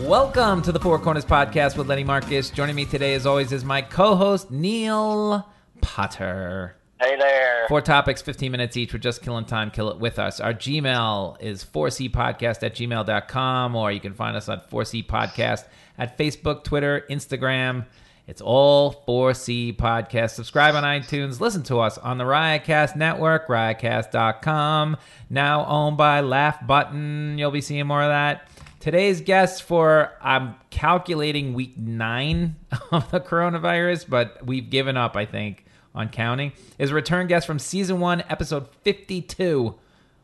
[0.00, 2.50] Welcome to the Four Corners Podcast with Lenny Marcus.
[2.50, 5.46] Joining me today, as always, is my co host, Neil
[5.82, 6.76] Potter.
[7.00, 7.66] Hey there.
[7.68, 8.92] Four topics, 15 minutes each.
[8.92, 9.70] We're just killing time.
[9.70, 10.40] Kill it with us.
[10.40, 15.64] Our Gmail is 4cpodcast at gmail.com, or you can find us on 4C Podcast
[15.98, 17.84] at Facebook, Twitter, Instagram.
[18.26, 20.30] It's all 4C Podcast.
[20.30, 21.40] Subscribe on iTunes.
[21.40, 24.96] Listen to us on the Riotcast Network, riotcast.com.
[25.30, 27.36] Now owned by Laugh Button.
[27.38, 28.48] You'll be seeing more of that.
[28.80, 32.54] Today's guest for, I'm calculating week nine
[32.92, 35.64] of the coronavirus, but we've given up, I think,
[35.96, 39.74] on counting, is a return guest from season one, episode 52.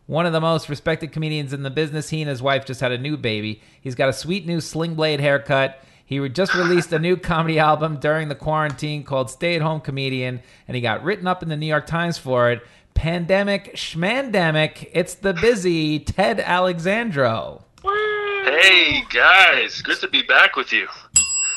[0.06, 2.10] One of the most respected comedians in the business.
[2.10, 3.60] He and his wife just had a new baby.
[3.80, 5.82] He's got a sweet new sling blade haircut.
[6.06, 10.40] He just released a new comedy album during the quarantine called Stay at Home Comedian,
[10.68, 12.62] and he got written up in the New York Times for it.
[12.94, 14.90] Pandemic Schmandemic.
[14.92, 17.64] It's the busy Ted Alexandro.
[18.44, 20.86] Hey guys, good to be back with you.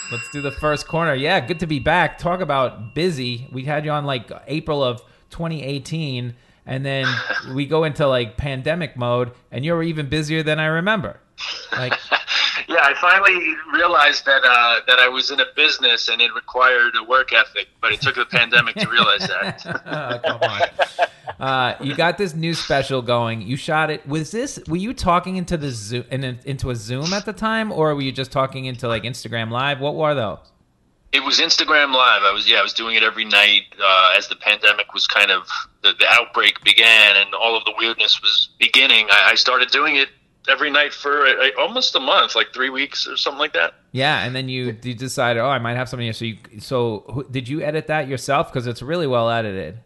[0.10, 1.14] Let's do the first corner.
[1.14, 2.18] Yeah, good to be back.
[2.18, 3.50] Talk about busy.
[3.52, 6.34] We had you on like April of 2018,
[6.66, 7.06] and then
[7.54, 11.20] we go into like pandemic mode, and you're even busier than I remember.
[11.72, 11.94] Like,
[12.68, 16.96] Yeah, I finally realized that uh, that I was in a business and it required
[16.98, 19.66] a work ethic, but it took the pandemic to realize that.
[19.86, 21.48] oh, come on.
[21.48, 23.42] Uh, you got this new special going.
[23.42, 24.06] You shot it.
[24.06, 24.60] Was this?
[24.68, 28.02] Were you talking into the Zoom in, into a Zoom at the time, or were
[28.02, 29.80] you just talking into like Instagram Live?
[29.80, 30.40] What were those?
[31.14, 32.24] It was Instagram Live.
[32.24, 35.32] I was yeah, I was doing it every night uh, as the pandemic was kind
[35.32, 35.48] of
[35.84, 39.08] the, the outbreak began and all of the weirdness was beginning.
[39.10, 40.10] I, I started doing it
[40.48, 43.74] every night for uh, almost a month, like three weeks or something like that.
[43.92, 46.14] Yeah, and then you you decided, oh, I might have something here.
[46.14, 48.52] So you so who, did you edit that yourself?
[48.52, 49.80] Because it's really well edited.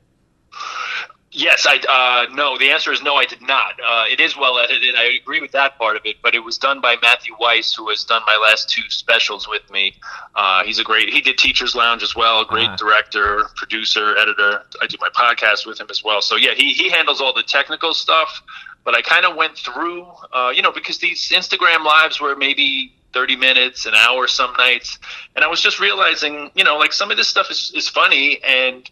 [1.34, 2.58] Yes, I uh, no.
[2.58, 3.16] The answer is no.
[3.16, 3.80] I did not.
[3.80, 4.96] Uh, it is well edited.
[4.98, 7.88] I agree with that part of it, but it was done by Matthew Weiss, who
[7.88, 9.96] has done my last two specials with me.
[10.36, 11.08] Uh, he's a great.
[11.08, 12.44] He did Teachers Lounge as well.
[12.44, 12.76] Great Ah.
[12.76, 14.64] director, producer, editor.
[14.82, 16.22] I do my podcast with him as well.
[16.22, 18.42] So yeah, he he handles all the technical stuff.
[18.84, 22.94] But I kind of went through, uh, you know, because these Instagram lives were maybe
[23.14, 24.97] 30 minutes, an hour some nights.
[25.36, 28.42] And I was just realizing, you know, like some of this stuff is, is funny
[28.44, 28.90] and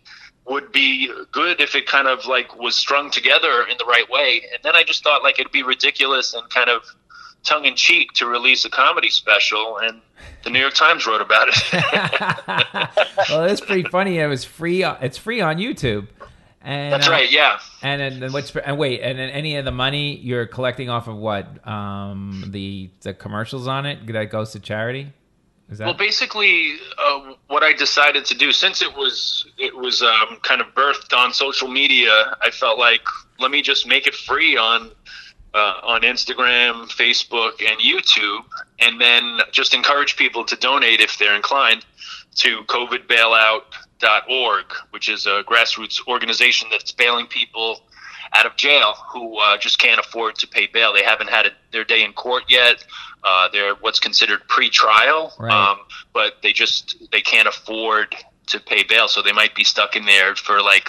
[0.47, 4.41] would be good if it kind of like was strung together in the right way.
[4.53, 6.83] And then I just thought like it'd be ridiculous and kind of
[7.44, 9.77] tongue in cheek to release a comedy special.
[9.77, 10.01] And
[10.44, 11.56] the New York Times wrote about it.
[13.29, 14.17] well, it's pretty funny.
[14.17, 14.83] It was free.
[14.83, 16.07] It's free on YouTube.
[16.61, 17.31] And That's uh, right.
[17.31, 17.59] Yeah.
[17.81, 21.07] And then then what's and wait, and then any of the money you're collecting off
[21.07, 21.65] of what?
[21.67, 25.13] Um, the the commercials on it that goes to charity.
[25.69, 30.01] Is that Well, basically, uh, what I decided to do, since it was it was
[30.01, 33.01] um, kind of birthed on social media, I felt like
[33.39, 34.91] let me just make it free on
[35.53, 38.43] uh, on Instagram, Facebook, and YouTube,
[38.79, 41.85] and then just encourage people to donate if they're inclined
[42.35, 42.63] to
[43.99, 47.81] COVIDBailout.org, which is a grassroots organization that's bailing people
[48.33, 50.93] out of jail who uh, just can't afford to pay bail.
[50.93, 52.85] They haven't had a, their day in court yet.
[53.23, 55.51] Uh, they're what's considered pre-trial, Right.
[55.51, 55.79] um,
[56.13, 58.15] but they just they can't afford
[58.47, 60.88] to pay bail, so they might be stuck in there for like,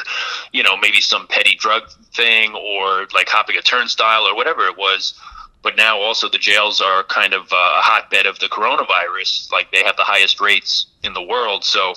[0.52, 4.76] you know, maybe some petty drug thing or like hopping a turnstile or whatever it
[4.78, 5.18] was.
[5.62, 9.52] But now also the jails are kind of uh, a hotbed of the coronavirus.
[9.52, 11.64] Like they have the highest rates in the world.
[11.64, 11.92] So,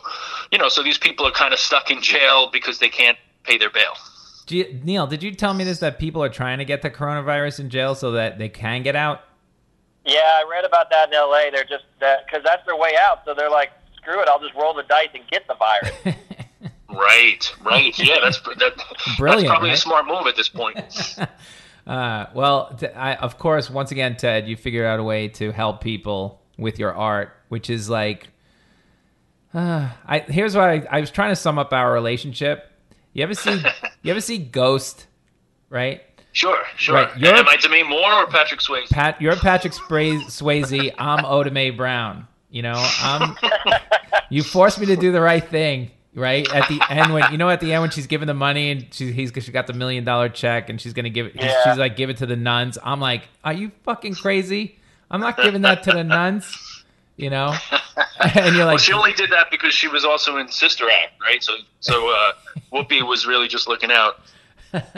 [0.52, 3.58] you know, so these people are kind of stuck in jail because they can't pay
[3.58, 3.94] their bail.
[4.46, 6.92] Do you, Neil, did you tell me this that people are trying to get the
[6.92, 9.22] coronavirus in jail so that they can get out?
[10.06, 11.50] Yeah, I read about that in L.A.
[11.50, 13.20] They're just that because that's their way out.
[13.24, 16.18] So they're like, screw it, I'll just roll the dice and get the virus.
[16.94, 17.98] Right, right.
[17.98, 18.58] Yeah, that's that,
[19.18, 19.78] Brilliant, That's probably right?
[19.78, 20.78] a smart move at this point.
[21.86, 25.52] Uh, well, t I of course, once again, Ted, you figure out a way to
[25.52, 28.30] help people with your art, which is like,
[29.54, 32.70] uh, I here's why I, I was trying to sum up our relationship.
[33.14, 33.62] You ever see,
[34.02, 35.08] you ever see Ghost,
[35.70, 36.02] right?
[36.32, 36.96] Sure, sure.
[36.96, 38.90] Right, you're- am I Demi Moore or Patrick Swayze?
[38.90, 40.92] Pat, you're Patrick Spray, Swayze.
[40.98, 42.28] I'm Oda Mae Brown.
[42.50, 43.36] You know, I'm.
[44.30, 46.52] you forced me to do the right thing, right?
[46.54, 48.86] At the end, when you know, at the end when she's giving the money and
[48.92, 51.36] she, he's she got the million dollar check and she's gonna give it.
[51.36, 51.56] Yeah.
[51.64, 52.78] She's like, give it to the nuns.
[52.84, 54.78] I'm like, are you fucking crazy?
[55.12, 56.84] I'm not giving that to the nuns,
[57.18, 57.56] you know.
[58.20, 61.22] and you're Well, like, she only did that because she was also in Sister Act,
[61.22, 61.44] right?
[61.44, 62.32] So, so uh,
[62.72, 64.22] Whoopi was really just looking out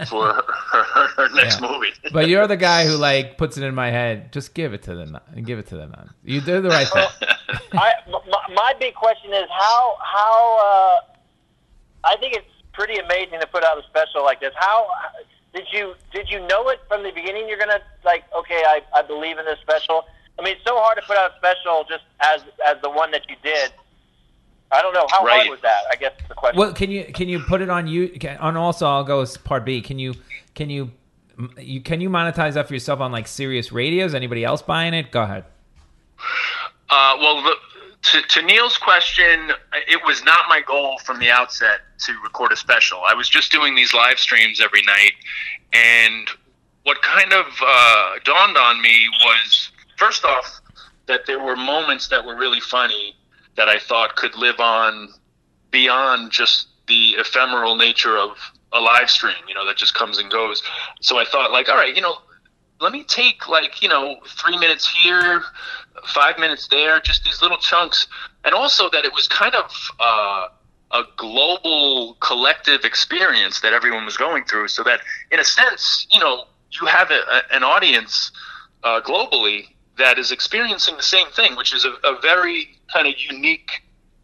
[0.07, 0.44] for her,
[0.83, 1.68] her, her next Yeah.
[1.69, 1.94] movie.
[2.13, 4.31] but you're the guy who like puts it in my head.
[4.31, 5.44] Just give it to the nun.
[5.44, 6.12] Give it to the nuns.
[6.24, 7.07] You do the right thing.
[7.74, 13.48] I, my, my big question is how how uh, I think it's pretty amazing to
[13.48, 14.54] put out a special like this.
[14.57, 14.88] How
[15.54, 17.48] did you did you know it from the beginning?
[17.48, 20.06] You're gonna like okay, I, I believe in this special.
[20.38, 23.12] I mean, it's so hard to put out a special just as as the one
[23.12, 23.71] that you did.
[24.72, 25.38] I don't know how Right.
[25.38, 25.84] hard was that.
[25.92, 26.60] I guess the question.
[26.60, 28.10] Well, can you can you put it on you?
[28.10, 29.82] Can, on also, I'll go as part B.
[29.82, 30.16] Can you
[30.54, 30.92] can you
[31.60, 34.14] you can you monetize that for yourself on like Sirius Radios?
[34.16, 35.12] Anybody else buying it?
[35.12, 35.46] Go ahead.
[36.90, 37.56] Uh, well, the,
[38.02, 39.52] to, to Neil's question,
[39.88, 43.02] it was not my goal from the outset to record a special.
[43.06, 45.14] I was just doing these live streams every night,
[45.74, 46.28] and
[46.84, 50.62] what kind of uh, dawned on me was first off
[51.08, 53.16] that there were moments that were really funny
[53.56, 55.10] that I thought could live on
[55.72, 58.31] beyond just the ephemeral nature of
[58.74, 60.62] a live stream, you know, that just comes and goes.
[61.02, 62.18] So I thought, like, all right, you know,
[62.81, 65.44] let me take like you know three minutes here
[66.06, 68.07] five minutes there just these little chunks
[68.44, 70.48] and also that it was kind of uh,
[70.92, 75.00] a global collective experience that everyone was going through so that
[75.31, 78.31] in a sense you know you have a, a, an audience
[78.84, 83.13] uh, globally that is experiencing the same thing which is a, a very kind of
[83.18, 83.83] unique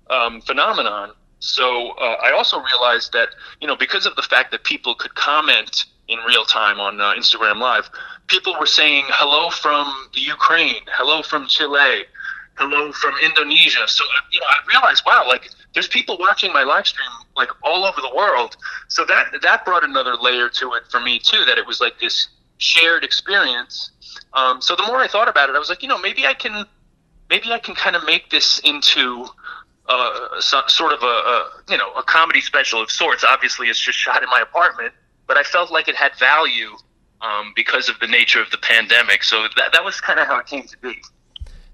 [0.09, 3.29] um, phenomenon so uh, I also realized that
[3.59, 7.13] you know because of the fact that people could comment in real time on uh,
[7.13, 7.89] Instagram Live,
[8.27, 12.03] people were saying hello from the Ukraine, hello from Chile,
[12.57, 13.87] hello from Indonesia.
[13.87, 17.85] So you know I realized wow, like there's people watching my live stream like all
[17.85, 18.55] over the world.
[18.87, 21.43] So that that brought another layer to it for me too.
[21.45, 22.27] That it was like this
[22.61, 23.91] shared experience.
[24.33, 26.33] Um, so the more I thought about it, I was like, you know, maybe I
[26.33, 26.65] can,
[27.29, 29.27] maybe I can kind of make this into
[29.89, 33.23] uh, so, sort of a, a you know a comedy special of sorts.
[33.23, 34.93] Obviously, it's just shot in my apartment,
[35.27, 36.77] but I felt like it had value
[37.21, 39.23] um, because of the nature of the pandemic.
[39.23, 41.01] So that that was kind of how it came to be.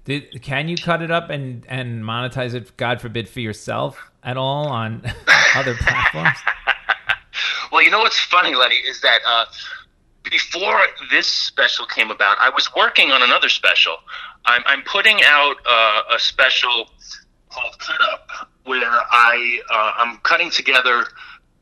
[0.04, 2.76] Did can you cut it up and and monetize it?
[2.76, 5.02] God forbid for yourself at all on
[5.54, 6.38] other platforms.
[7.70, 9.44] Well, you know what's funny, Lenny, is that uh,
[10.30, 10.80] before
[11.10, 13.96] this special came about, I was working on another special.
[14.44, 16.90] I'm, I'm putting out uh, a special
[17.50, 21.04] called Cut Up, where I uh, I'm cutting together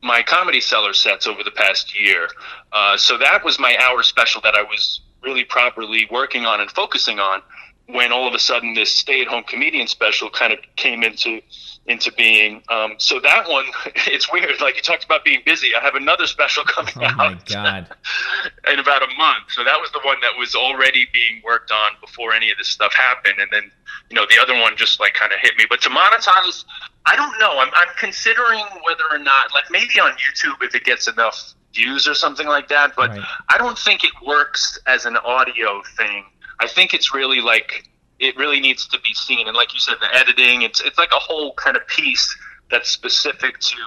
[0.03, 2.27] my comedy cellar sets over the past year.
[2.71, 6.69] Uh, so that was my hour special that I was really properly working on and
[6.69, 7.41] focusing on.
[7.87, 11.41] When all of a sudden this stay-at-home comedian special kind of came into
[11.85, 12.61] into being.
[12.67, 13.63] Um, so that one,
[14.07, 14.59] it's weird.
[14.59, 15.71] Like you talked about being busy.
[15.73, 17.87] I have another special coming Oh out my god!
[18.71, 19.45] in about a month.
[19.49, 22.67] So that was the one that was already being worked on before any of this
[22.67, 23.35] stuff happened.
[23.39, 23.71] And then,
[24.09, 25.65] you know, the other one just like kind of hit me.
[25.69, 26.65] But to monetize,
[27.05, 27.57] I don't know.
[27.59, 32.05] I'm, I'm considering whether or not, like maybe on YouTube if it gets enough views
[32.05, 32.95] or something like that.
[32.97, 33.21] But Right.
[33.47, 36.25] I don't think it works as an audio thing.
[36.59, 37.87] I think it's really like
[38.19, 39.47] it really needs to be seen.
[39.47, 42.35] And like you said, the editing, it's it's like a whole kind of piece
[42.69, 43.77] that's specific to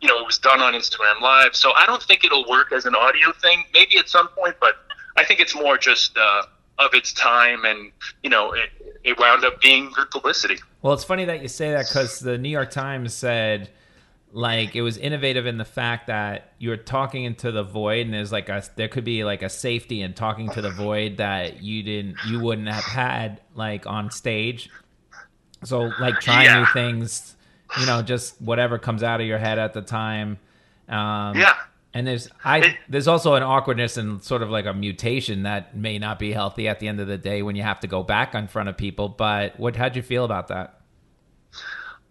[0.00, 1.54] you know it was done on Instagram Live.
[1.54, 3.64] So I don't think it'll work as an audio thing.
[3.72, 4.74] Maybe at some point, but
[5.16, 6.42] I think it's more just uh,
[6.78, 8.70] of its time, and you know it
[9.04, 10.58] it wound up being good publicity.
[10.80, 13.70] Well, it's funny that you say that because the New York Times said
[14.34, 18.32] like it was innovative in the fact that you're talking into the void and there's
[18.32, 21.82] like a there could be like a safety in talking to the void that you
[21.82, 24.70] didn't you wouldn't have had like on stage.
[25.64, 27.36] So like trying new things
[27.78, 30.38] you know just whatever comes out of your head at the time.
[30.88, 31.54] Um Yeah.
[31.94, 35.76] and there's i It- there's also an awkwardness and sort of like a mutation that
[35.76, 38.02] may not be healthy at the end of the day when you have to go
[38.02, 40.80] back in front of people but what how'd you feel about that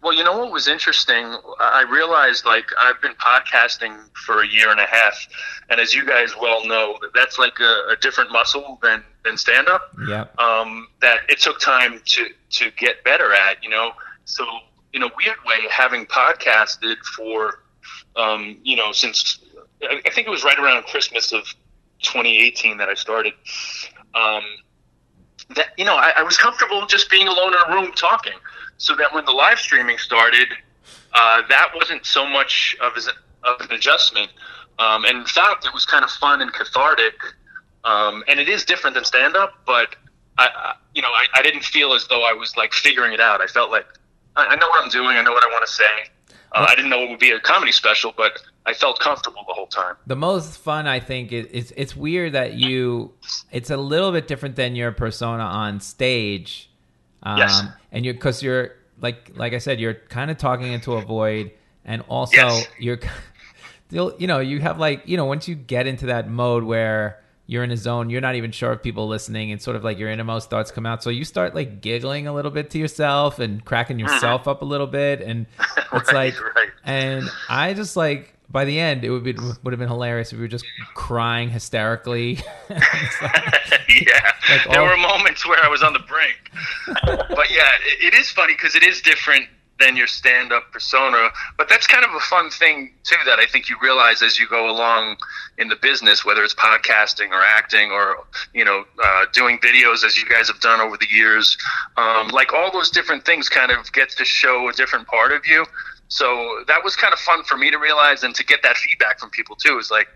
[0.02, 1.36] Well, you know what was interesting?
[1.60, 5.28] I realized like I've been podcasting for a year and a half,
[5.70, 9.68] and as you guys well know, that's like a, a different muscle than than stand
[9.68, 9.94] up.
[10.08, 13.62] yep Um, that it took time to to get better at.
[13.62, 13.92] You know,
[14.24, 14.44] so
[14.92, 17.60] in a weird way, having podcasted for
[18.16, 19.38] um, you know since
[19.82, 21.44] I I think it was right around Christmas of
[22.02, 23.34] 2018 that I started.
[24.14, 24.42] Um,
[25.56, 28.34] that you know, I, I was comfortable just being alone in a room talking.
[28.78, 30.48] So that when the live streaming started,
[31.12, 33.08] uh, that wasn't so much of, as,
[33.44, 34.30] of an adjustment.
[34.78, 37.14] Um, and in fact, it was kind of fun and cathartic.
[37.84, 39.94] Um, and it is different than stand up, but
[40.38, 43.20] I, I you know, I, I didn't feel as though I was like figuring it
[43.20, 43.40] out.
[43.40, 43.86] I felt like
[44.36, 45.16] I, I know what I'm doing.
[45.16, 46.34] I know what I want to say.
[46.52, 49.54] Uh, I didn't know it would be a comedy special, but I felt comfortable the
[49.54, 49.96] whole time.
[50.06, 53.12] the most fun I think is it's it's weird that you
[53.50, 56.70] it's a little bit different than your persona on stage.
[57.22, 57.62] Um Yes.
[57.90, 61.50] and you're cuz you're like like I said you're kind of talking into a void
[61.84, 62.68] and also Yes.
[62.78, 63.00] you're
[63.90, 67.64] you know you have like you know once you get into that mode where you're
[67.64, 70.08] in a zone you're not even sure if people listening and sort of like your
[70.08, 73.64] innermost thoughts come out so you start like giggling a little bit to yourself and
[73.64, 75.46] cracking yourself up a little bit and
[75.92, 76.68] it's Right, like right.
[76.84, 79.32] and I just like by the end it would be
[79.62, 82.38] would have been hilarious if we were just crying hysterically.
[82.68, 82.80] Like-
[83.88, 86.50] yeah, Like there all- were moments where I was on the brink.
[87.04, 89.46] but yeah, it, it is funny because it is different
[89.80, 91.28] than your stand-up persona.
[91.56, 94.46] But that's kind of a fun thing too that I think you realize as you
[94.48, 95.16] go along
[95.58, 98.18] in the business, whether it's podcasting or acting or
[98.54, 101.56] you know uh, doing videos as you guys have done over the years.
[101.96, 105.46] Um, like all those different things kind of get to show a different part of
[105.46, 105.64] you.
[106.12, 109.18] So that was kind of fun for me to realize and to get that feedback
[109.18, 109.78] from people too.
[109.78, 110.08] Is like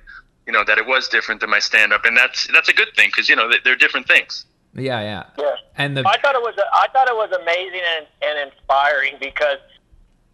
[0.46, 3.08] you know that it was different than my stand-up, and that's that's a good thing
[3.08, 4.44] because you know they- they're different things.
[4.74, 5.22] yeah, yeah.
[5.38, 5.54] Yeah.
[5.78, 9.56] And the I thought it was I thought it was amazing and, and inspiring because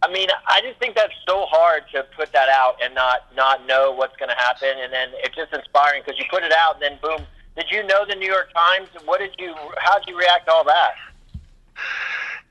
[0.01, 3.65] I mean I just think that's so hard to put that out and not not
[3.65, 6.73] know what's going to happen and then it's just inspiring because you put it out
[6.75, 10.09] and then boom did you know the New York Times what did you how did
[10.09, 10.93] you react to all that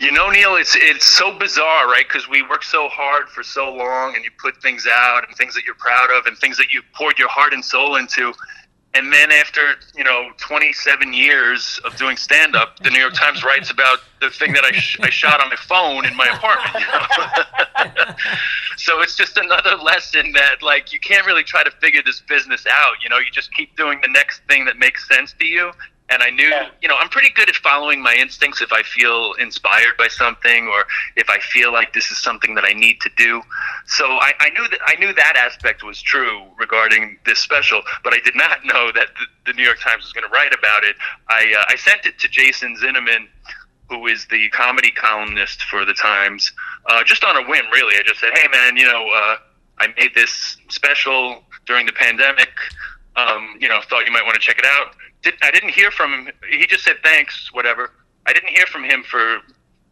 [0.02, 2.04] You know, Neil, it's it's so bizarre, right?
[2.06, 5.54] Because we work so hard for so long, and you put things out and things
[5.54, 8.32] that you're proud of, and things that you poured your heart and soul into,
[8.94, 13.44] and then after you know 27 years of doing stand up, the New York Times
[13.44, 16.84] writes about the thing that I sh- I shot on my phone in my apartment.
[16.84, 18.14] You know?
[18.76, 22.66] so it's just another lesson that like you can't really try to figure this business
[22.68, 22.94] out.
[23.04, 25.70] You know, you just keep doing the next thing that makes sense to you.
[26.10, 26.68] And I knew, Yeah.
[26.82, 30.66] you know, I'm pretty good at following my instincts if I feel inspired by something
[30.68, 30.84] or
[31.16, 33.40] if I feel like this is something that I need to do.
[33.86, 38.12] So I, I knew that I knew that aspect was true regarding this special, but
[38.12, 40.84] I did not know that the, the New York Times was going to write about
[40.84, 40.96] it.
[41.28, 43.26] I uh, I sent it to Jason Zinoman,
[43.88, 46.52] who is the comedy columnist for the Times,
[46.90, 47.94] uh, just on a whim, really.
[47.96, 49.36] I just said, "Hey, man, you know, uh,
[49.78, 52.50] I made this special during the pandemic.
[53.16, 55.90] Um, you know, thought you might want to check it out." Did, I didn't hear
[55.90, 56.28] from him.
[56.50, 57.90] He just said thanks, whatever.
[58.26, 59.38] I didn't hear from him for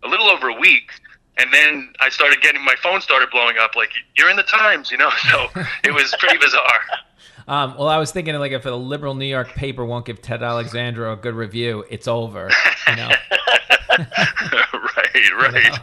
[0.02, 0.90] a little over a week,
[1.38, 3.76] and then I started getting my phone started blowing up.
[3.76, 5.10] Like you're in the Times, you know.
[5.30, 5.48] So
[5.84, 6.80] it was pretty bizarre.
[7.48, 10.42] um, well, I was thinking like if a liberal New York paper won't give Ted
[10.42, 12.50] Alexandro a good review, it's over.
[12.88, 13.08] You know.
[13.98, 15.78] right, right.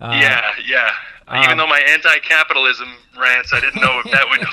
[0.00, 0.90] Uh, yeah, yeah.
[1.28, 4.44] um, Even though my anti-capitalism rants, I didn't know if that would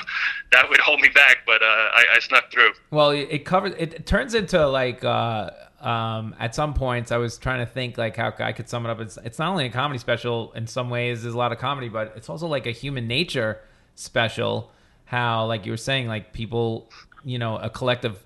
[0.52, 2.70] that would hold me back, but uh, I, I snuck through.
[2.90, 3.74] Well, it, covers.
[3.78, 7.96] It, it turns into like uh, um, at some points I was trying to think
[7.98, 9.00] like how I could sum it up.
[9.00, 11.22] It's it's not only a comedy special in some ways.
[11.22, 13.60] There's a lot of comedy, but it's also like a human nature
[13.94, 14.72] special.
[15.04, 16.90] How like you were saying, like people,
[17.24, 18.18] you know, a collective.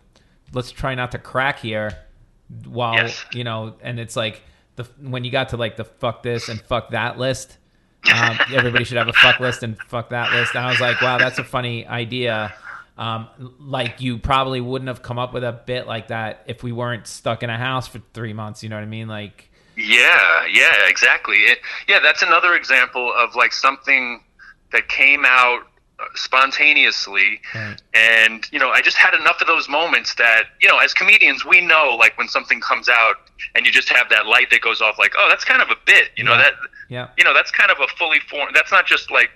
[0.53, 1.97] Let's try not to crack here,
[2.65, 3.25] while Yes.
[3.33, 4.43] you know, and it's like
[4.77, 7.59] the when you got to like the fuck this and fuck that list.
[8.13, 10.55] Um, everybody should have a fuck list and fuck that list.
[10.55, 12.55] And I was like, wow, that's a funny idea.
[12.97, 16.71] Um, like you probably wouldn't have come up with a bit like that if we
[16.71, 18.63] weren't stuck in a house for three months.
[18.63, 19.09] You know what I mean?
[19.09, 21.37] Like, Yeah, yeah, exactly.
[21.37, 21.59] It,
[21.89, 24.23] yeah, that's another example of like something
[24.73, 25.63] that came out
[26.15, 27.41] spontaneously.
[27.55, 27.81] Right.
[27.95, 31.45] and you know i just had enough of those moments that you know as comedians
[31.45, 33.17] we know like when something comes out
[33.55, 35.77] and you just have that light that goes off like oh that's kind of a
[35.87, 36.55] bit you know that
[36.89, 39.31] yeah, you know that's kind of a fully formed that's not just like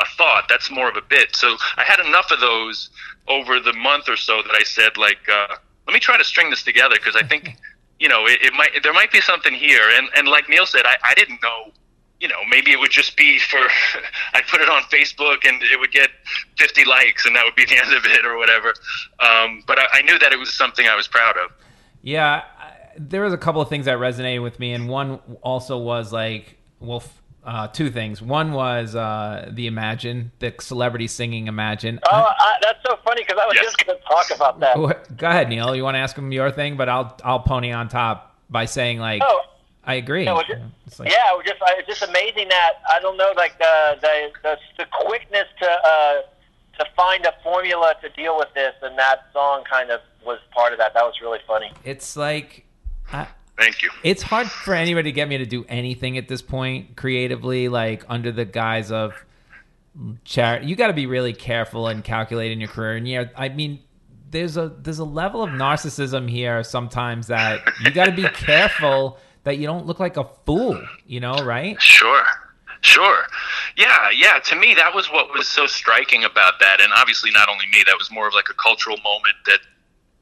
[0.00, 1.36] a thought that's more of a bit.
[1.36, 2.90] So i had enough of those
[3.28, 6.50] over the month or so that i said like uh, let me try to string
[6.50, 7.56] this together because i think
[7.98, 9.88] you know it, it might there might be something here.
[9.96, 11.72] And and like neil said i, I didn't know
[12.20, 13.58] you know maybe it would just be for
[14.34, 16.08] i'd put it on facebook and it would get
[16.58, 18.72] 50 likes and that would be the end of it or whatever
[19.20, 21.50] um, but I, I knew that it was something i was proud of
[22.02, 22.42] yeah.
[22.58, 26.12] I- There was a couple of things that resonated with me, and one also was
[26.12, 28.22] like, well, f- uh, two things.
[28.22, 31.98] One was uh, the Imagine, the celebrity singing Imagine.
[32.10, 33.64] oh I, that's so funny because I was Yes.
[33.64, 35.74] just going to talk about that Go ahead, Neil.
[35.76, 38.98] You want to ask him your thing, but I'll I'll pony on top by saying
[39.00, 39.40] like Oh.
[39.86, 40.24] I agree.
[40.24, 43.16] Yeah, well, just- It's like- yeah, it was just it's just amazing that I don't
[43.16, 46.14] know, like the the the, the quickness to uh,
[46.78, 50.72] to find a formula to deal with this, and that song kind of was part
[50.72, 50.92] of that.
[50.94, 51.70] That was really funny.
[51.84, 52.66] It's like
[53.12, 56.42] I, thank you it's hard for anybody to get me to do anything at this
[56.42, 59.14] point creatively, like under the guise of
[60.24, 60.66] charity.
[60.66, 62.96] You got to be really careful and calculate in your career.
[62.96, 63.80] And yeah, I mean,
[64.30, 69.18] there's a there's a level of narcissism here sometimes that you got to be careful
[69.46, 70.78] that you don't look like a fool.
[71.06, 71.80] You know, right?
[71.80, 72.24] Sure,
[72.82, 73.26] sure.
[73.76, 74.40] Yeah, yeah.
[74.40, 77.82] To me, that was what was so striking about that, and obviously not only me.
[77.86, 79.60] That was more of like a cultural moment that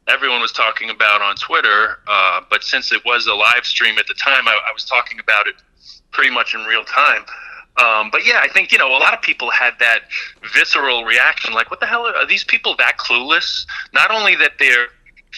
[0.07, 1.99] everyone was talking about on Twitter.
[2.07, 5.19] Uh, but since it was a live stream at the time, I, I was talking
[5.19, 5.55] about it
[6.11, 7.25] pretty much in real time.
[7.77, 10.01] Um, but yeah, I think you know a lot of people had that
[10.53, 13.65] visceral reaction, like, "What the hell are, are these people that clueless?"
[13.95, 14.89] Not only that they're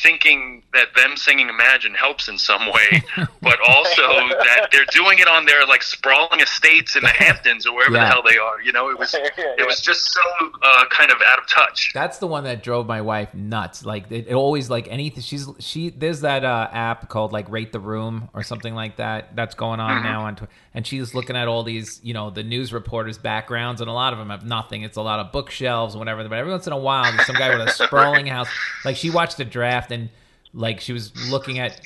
[0.03, 3.03] thinking that them singing Imagine helps in some way,
[3.43, 7.75] but also that they're doing it on their like sprawling estates in the Hamptons or
[7.75, 8.05] wherever Yeah.
[8.05, 8.61] the hell they are.
[8.61, 10.21] You know, it was it was just so
[10.62, 11.93] uh, kind of out of touch.
[11.95, 13.85] That's the one that drove my wife nuts.
[13.85, 15.23] Like it, it always like anything.
[15.23, 15.91] She's she.
[15.91, 19.35] There's that uh, app called like Rate the Room or something like that.
[19.37, 20.53] That's going on now on Twitter.
[20.76, 24.12] And she's looking at all these, you know, the news reporters' backgrounds, and a lot
[24.12, 24.83] of them have nothing.
[24.83, 26.23] It's a lot of bookshelves and whatever.
[26.28, 28.49] But every once in a while, there's some guy with a sprawling house.
[28.85, 30.09] Like she watched the draft and.
[30.54, 31.78] Like she was looking at,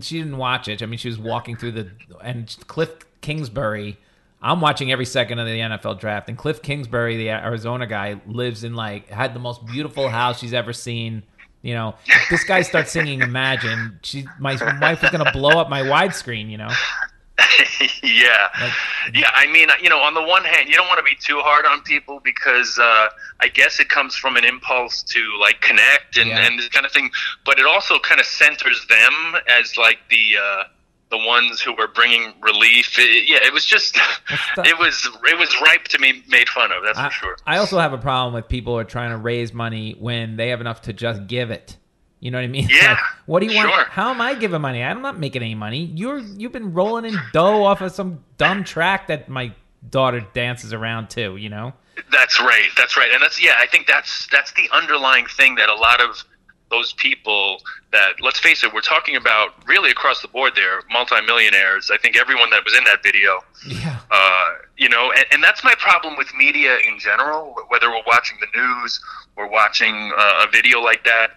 [0.00, 0.82] she didn't watch it.
[0.82, 1.90] I mean, she was walking through the
[2.22, 2.90] and Cliff
[3.22, 3.96] Kingsbury.
[4.40, 8.64] I'm watching every second of the NFL draft, and Cliff Kingsbury, the Arizona guy, lives
[8.64, 11.22] in like had the most beautiful house she's ever seen.
[11.62, 15.68] You know, if this guy starts singing "Imagine," she my wife is gonna blow up
[15.68, 16.50] my widescreen.
[16.50, 16.70] You know,
[18.02, 18.72] yeah, Like-
[19.14, 19.30] yeah.
[19.34, 21.64] I mean, you know, on the one hand, you don't want to be too hard
[21.66, 23.08] on people because uh,
[23.40, 26.46] I guess it comes from an impulse to like connect and, Yeah.
[26.46, 27.10] and this kind of thing.
[27.44, 30.64] But it also kind of centers them as like the uh,
[31.10, 32.98] the ones who were bringing relief.
[32.98, 33.94] It- yeah, it was just
[34.56, 36.82] the- it was it was ripe to be made fun of.
[36.84, 37.36] That's I, for sure.
[37.46, 40.48] I also have a problem with people who are trying to raise money when they
[40.50, 41.76] have enough to just give it.
[42.20, 42.68] You know what I mean?
[42.70, 43.70] Yeah, Like, what do you want?
[43.70, 43.84] sure.
[43.84, 44.82] How am I giving money?
[44.82, 45.84] I'm not making any money.
[45.94, 49.52] You're you've been rolling in dough off of some dumb track that my
[49.90, 51.36] daughter dances around to.
[51.36, 51.72] You know?
[52.10, 52.68] That's right.
[52.76, 53.10] That's right.
[53.12, 56.24] And that's yeah, I think that's that's the underlying thing that a lot of
[56.70, 61.90] those people that let's face it, we're talking about really across the board there, multimillionaires.
[61.90, 63.98] I think everyone that was in that video Yeah.
[64.10, 67.56] uh, you know, and, and that's my problem with media in general.
[67.68, 69.00] Whether we're watching the news
[69.36, 71.30] or watching uh, a video like that,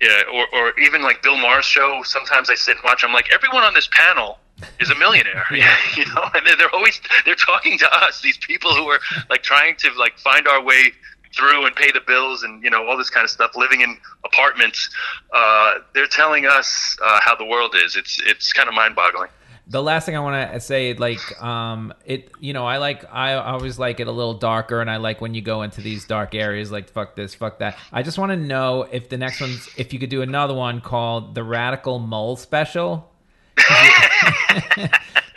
[0.00, 2.02] yeah, or, or even like Bill Maher's show.
[2.04, 3.04] Sometimes I sit and watch.
[3.04, 4.38] I'm like, everyone on this panel
[4.80, 5.76] is a millionaire, Yeah.
[5.96, 8.20] you know, and they're, they're always they're talking to us.
[8.20, 10.92] These people who are like trying to like find our way
[11.36, 13.98] through and pay the bills and you know all this kind of stuff living in
[14.24, 14.88] apartments
[15.34, 19.28] uh, they're telling us uh, how the world is it's it's kind of mind-boggling
[19.68, 23.34] the last thing I want to say, like, um, it, you know, I like, I
[23.34, 26.34] always like it a little darker, and I like when you go into these dark
[26.34, 27.76] areas, like, fuck this, fuck that.
[27.92, 30.80] I just want to know if the next one's, if you could do another one
[30.80, 33.10] called the Radical Mole Special.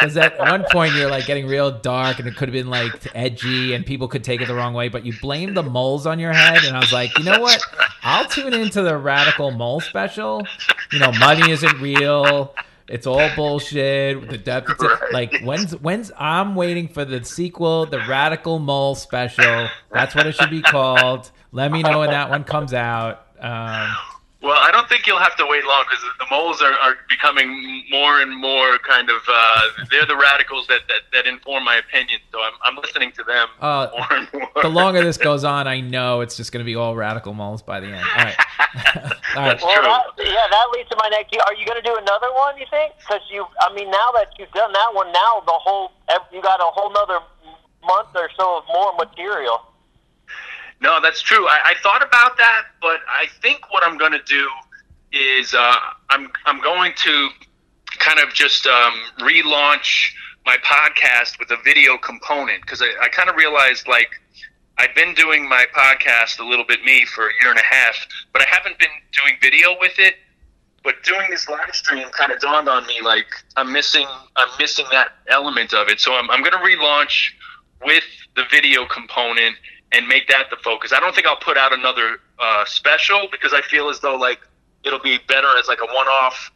[0.02, 3.16] Because at one point you're like getting real dark, and it could have been like
[3.16, 4.90] edgy, and people could take it the wrong way.
[4.90, 7.64] But you blame the moles on your head, and I was like, you know what?
[8.02, 10.48] I'll tune into the Radical Mole Special.
[10.92, 12.56] You know, money isn't real.
[12.92, 14.30] It's all bullshit.
[14.30, 15.00] The depth, Right.
[15.14, 19.70] like when's when's I'm waiting for the sequel, the Radical Mole Special.
[19.92, 21.32] That's what it should be called.
[21.54, 23.26] Let me know when that one comes out.
[23.40, 23.90] Um,
[24.42, 27.84] Well, I don't think you'll have to wait long because the moles are, are becoming
[27.92, 29.22] more and more kind of.
[29.30, 33.24] Uh, they're the radicals that, that, that inform my opinion, so I'm, I'm listening to
[33.24, 34.50] them Uh, more and more.
[34.64, 37.62] the longer this goes on, I know it's just going to be all radical moles
[37.62, 38.04] by the end.
[38.18, 38.36] All right,
[39.36, 39.62] all right.
[39.62, 39.84] Well, True.
[39.84, 41.38] that, yeah, that leads to my next.
[41.38, 42.58] Are you going to do another one?
[42.58, 42.94] You think?
[42.98, 45.92] Because you, I mean, now that you've done that one, now the whole
[46.34, 47.20] you got a whole nother
[47.86, 49.62] month or so of more material.
[50.82, 51.48] No, that's true.
[51.48, 54.48] I, I thought about that, but I think what I'm going to do
[55.12, 55.76] is uh,
[56.10, 57.30] I'm I'm going to
[58.00, 60.12] kind of just um, relaunch
[60.46, 64.10] my podcast with a video component because I, I kind of realized like
[64.80, 67.96] I've been doing my podcast a little bit me for a year and a half,
[68.34, 70.16] but I haven't been doing video with it.
[70.84, 74.86] But doing this live stream kind of dawned on me like I'm missing I'm missing
[74.92, 76.00] that element of it.
[76.00, 77.34] So I'm I'm going to relaunch
[77.86, 78.04] with
[78.36, 79.58] the video component
[79.92, 80.92] and make that the focus.
[80.94, 84.40] I don't think I'll put out another uh, special because I feel as though like
[84.84, 86.52] it'll be better as like a one-off,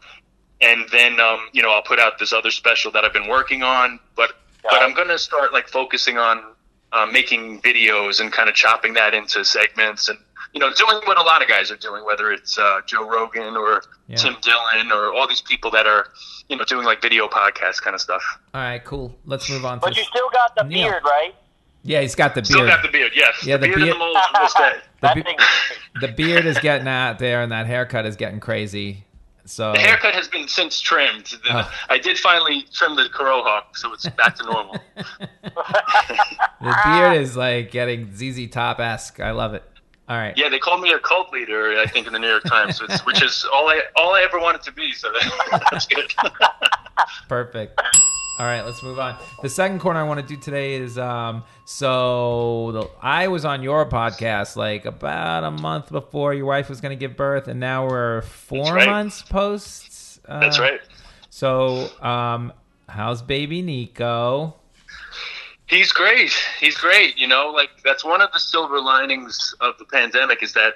[0.61, 3.63] and then um, you know I'll put out this other special that I've been working
[3.63, 3.99] on.
[4.15, 4.31] But
[4.63, 6.43] but I'm gonna start like focusing on
[6.91, 10.17] uh, making videos and kind of chopping that into segments and
[10.53, 13.55] you know doing what a lot of guys are doing, whether it's uh, Joe Rogan
[13.57, 14.15] or Yeah.
[14.15, 16.07] Tim Dillon or all these people that are
[16.49, 18.23] you know doing like video podcast kind of stuff.
[18.53, 19.13] All right, cool.
[19.25, 19.79] Let's move on.
[19.79, 20.89] To But you still got the Neil.
[20.89, 21.35] beard, right?
[21.85, 22.45] Yeah, he's got the beard.
[22.47, 22.69] Still beard.
[22.69, 23.45] got the beard, yes.
[23.45, 24.73] Yeah, the the, beard, and the moles will stay.
[25.01, 25.23] that be-
[26.01, 29.03] the beard is getting out there, and that haircut is getting crazy.
[29.47, 31.25] So The haircut has been since trimmed.
[31.25, 31.71] The- Oh.
[31.89, 34.77] I did finally trim the Kurohawk, so it's back to normal.
[34.95, 39.19] the beard is like getting ZZ Top esque.
[39.19, 39.63] I love it.
[40.07, 40.37] All right.
[40.37, 42.91] yeah, they called me a cult leader, I think, in the New York Times, which,
[43.05, 44.91] which is all I all I ever wanted to be.
[44.91, 45.11] So
[45.71, 46.13] that's good.
[47.27, 47.81] Perfect.
[48.37, 49.17] All right, let's move on.
[49.41, 53.63] The second corner I want to do today is um, so the, I was on
[53.63, 57.61] your podcast like about a month before your wife was going to give birth, and
[57.61, 58.89] now we're four right.
[58.89, 60.19] months post.
[60.27, 60.81] Uh, That's right.
[61.29, 62.51] So, um,
[62.89, 64.55] how's baby Nico?
[65.67, 66.33] He's great.
[66.59, 67.17] He's great.
[67.17, 70.73] You know, like that's one of the silver linings of the pandemic is that,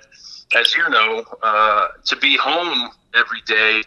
[0.56, 3.84] as you know, uh, to be home every day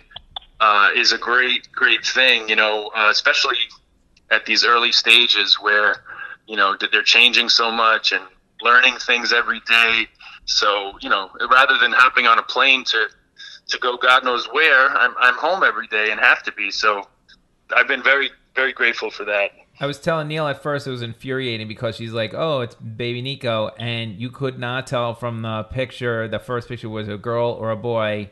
[0.63, 2.49] uh, is a great, great thing.
[2.49, 3.57] You know, uh, especially
[4.31, 6.05] at these early stages where
[6.47, 8.23] you know they're changing so much and
[8.63, 10.07] learning things every day.
[10.45, 13.07] So you know, rather than hopping on a plane to
[13.69, 16.71] to go God knows where, I'm I'm home every day and have to be.
[16.71, 17.09] So
[17.75, 19.51] I've been very, very grateful for that.
[19.81, 23.21] I was telling Neil at first it was infuriating because she's like, "Oh, it's baby
[23.21, 26.29] Nico," and you could not tell from the picture.
[26.29, 28.31] The first picture was a girl or a boy,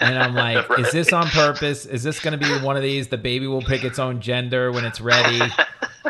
[0.00, 1.86] and I'm like, "Is this on purpose?
[1.86, 3.08] Is this going to be one of these?
[3.08, 5.40] The baby will pick its own gender when it's ready.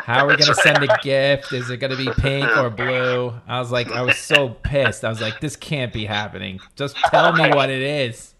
[0.03, 1.51] How are we going to send a gift?
[1.51, 5.03] Is it going to be pink or blue?" I was like, I was so pissed.
[5.03, 6.59] I was like, "This can't be happening.
[6.75, 8.33] Just tell me what it is."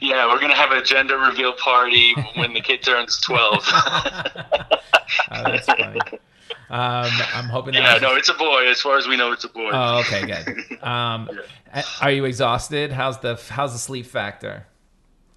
[0.00, 3.64] Yeah, we're gonna have a gender reveal party when the kid turns twelve.
[5.30, 6.00] Oh, that's funny.
[6.70, 7.74] Um, I'm hoping.
[7.74, 8.68] yeah, that no, it's a boy.
[8.68, 9.70] As far as we know, it's a boy.
[9.72, 10.78] Oh, okay, good.
[10.82, 11.30] Um,
[12.00, 12.90] Are you exhausted?
[12.90, 14.66] How's the how's the sleep factor?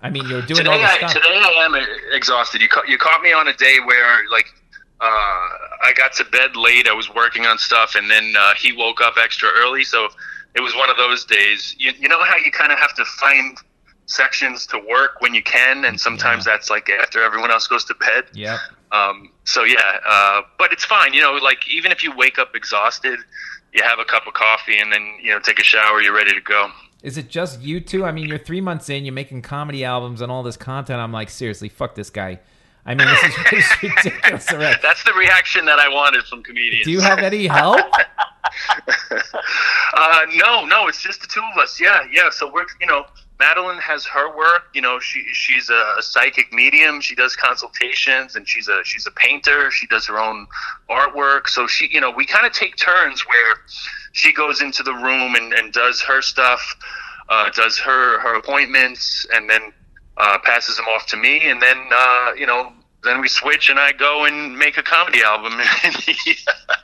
[0.01, 1.13] I mean, you're doing all today, the I, stuff.
[1.13, 1.75] today I am
[2.13, 2.61] exhausted.
[2.61, 4.47] You caught, you caught me on a day where like
[5.01, 6.87] uh, I got to bed late.
[6.87, 9.83] I was working on stuff, and then uh, he woke up extra early.
[9.83, 10.07] So
[10.55, 11.75] it was one of those days.
[11.77, 13.57] You, you know how you kind of have to find
[14.07, 17.95] sections to work when you can, and sometimes that's like after everyone else goes to
[17.95, 18.25] bed.
[18.33, 18.59] Yep.
[18.91, 21.13] Um, so yeah, uh, but it's fine.
[21.13, 23.19] You know, like even if you wake up exhausted,
[23.73, 26.01] you have a cup of coffee and then you know take a shower.
[26.01, 26.71] You're ready to go.
[27.03, 28.05] Is it just you two?
[28.05, 29.05] I mean, you're three months in.
[29.05, 30.99] You're making comedy albums and all this content.
[30.99, 32.39] I'm like, seriously, fuck this guy.
[32.85, 34.79] I mean, this is, this is ridiculous already.
[34.81, 36.85] That's the reaction that I wanted from comedians.
[36.85, 37.79] Do you have any help?
[39.93, 41.79] uh, no, no, it's just the two of us.
[41.79, 42.29] Yeah, yeah.
[42.31, 43.05] So we're, you know,
[43.39, 44.69] Madeline has her work.
[44.73, 47.01] You know, she she's a psychic medium.
[47.01, 49.71] She does consultations, and she's a she's a painter.
[49.71, 50.47] She does her own
[50.89, 51.47] artwork.
[51.47, 53.55] So she, you know, we kind of take turns where
[54.13, 56.75] she goes into the room and, and does her stuff,
[57.27, 59.73] uh, does her her appointments, and then
[60.17, 62.71] uh, passes them off to me, and then uh, you know.
[63.05, 66.35] Then we switch, and I go and make a comedy album in the,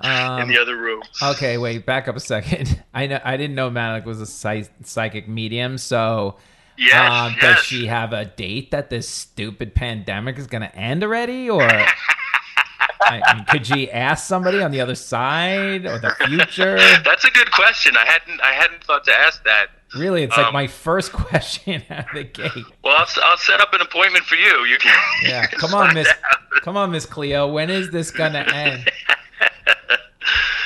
[0.07, 1.01] Um, in the other room.
[1.21, 2.81] Okay, wait, back up a second.
[2.93, 6.38] I know I didn't know Malik was a psy- psychic medium, so
[6.77, 7.57] Yes, um, yes.
[7.57, 11.62] does she have a date that this stupid pandemic is going to end already, or
[13.03, 16.77] I mean, could she ask somebody on the other side or the future?
[17.03, 17.97] That's a good question.
[17.97, 19.67] I hadn't I hadn't thought to ask that.
[19.97, 22.51] Really, it's like Um, my first question out of the gate.
[22.84, 24.65] Well, I'll, I'll set up an appointment for you.
[24.65, 24.95] You can.
[25.23, 26.08] Yeah, you can come on, Miss.
[26.08, 26.62] out.
[26.63, 27.47] Come on, Miss Cleo.
[27.47, 28.89] When is this gonna end?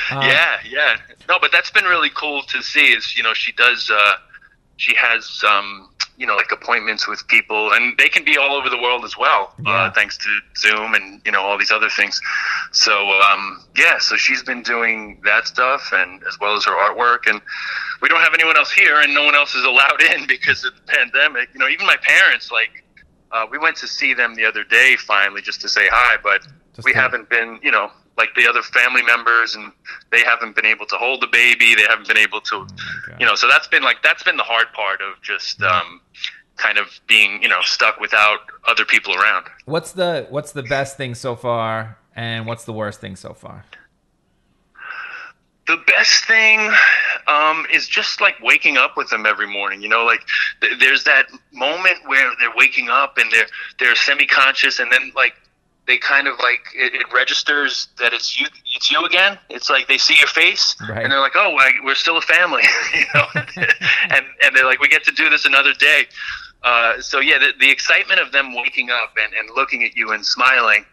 [0.08, 0.96] Uh, yeah, yeah.
[1.28, 2.92] No, but that's been really cool to see.
[2.92, 3.90] Is you know she does.
[3.92, 4.12] Uh,
[4.76, 8.68] she has um, you know like appointments with people, and they can be all over
[8.70, 9.70] the world as well, Yeah.
[9.72, 12.20] uh, thanks to Zoom and you know all these other things.
[12.72, 17.26] So um, yeah, so she's been doing that stuff, and as well as her artwork,
[17.26, 17.40] and
[18.00, 20.72] we don't have anyone else here, and no one else is allowed in because of
[20.74, 21.48] the pandemic.
[21.52, 22.82] You know, even my parents like.
[23.32, 26.42] Uh, we went to see them the other day finally just to say hi, but
[26.74, 29.72] Just we haven't been, you know, like the other family members, and
[30.10, 31.74] they haven't been able to hold the baby.
[31.74, 32.66] They haven't been able to,
[33.08, 33.20] God.
[33.20, 33.34] you know.
[33.34, 36.00] So that's been like that's been the hard part of just um,
[36.56, 39.46] kind of being, you know, stuck without other people around.
[39.66, 43.64] What's the What's the best thing so far, and what's the worst thing so far?
[45.66, 46.70] The best thing
[47.26, 49.82] um, is just like waking up with them every morning.
[49.82, 50.20] You know, like
[50.60, 53.48] th- there's that moment where they're waking up and they're
[53.78, 55.34] they're semi-conscious, and then like
[55.86, 59.38] they kind of like it, it registers that it's you it's you again.
[59.50, 61.02] It's like they see your face Right.
[61.02, 62.62] and they're like, oh, we're still a family,
[62.94, 63.26] you know,
[64.10, 66.04] and and they're like, we get to do this another day.
[66.62, 70.10] Uh, so yeah, the, the excitement of them waking up and, and looking at you
[70.12, 70.84] and smiling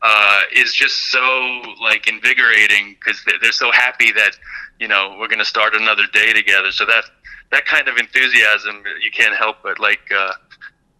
[0.00, 4.38] uh, is just so like invigorating because they're, they're so happy that
[4.80, 6.70] you know we're going to start another day together.
[6.72, 7.04] So that
[7.50, 10.32] that kind of enthusiasm you can't help but like uh,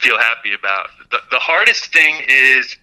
[0.01, 0.89] feel happy about.
[1.11, 2.77] The, the hardest thing is,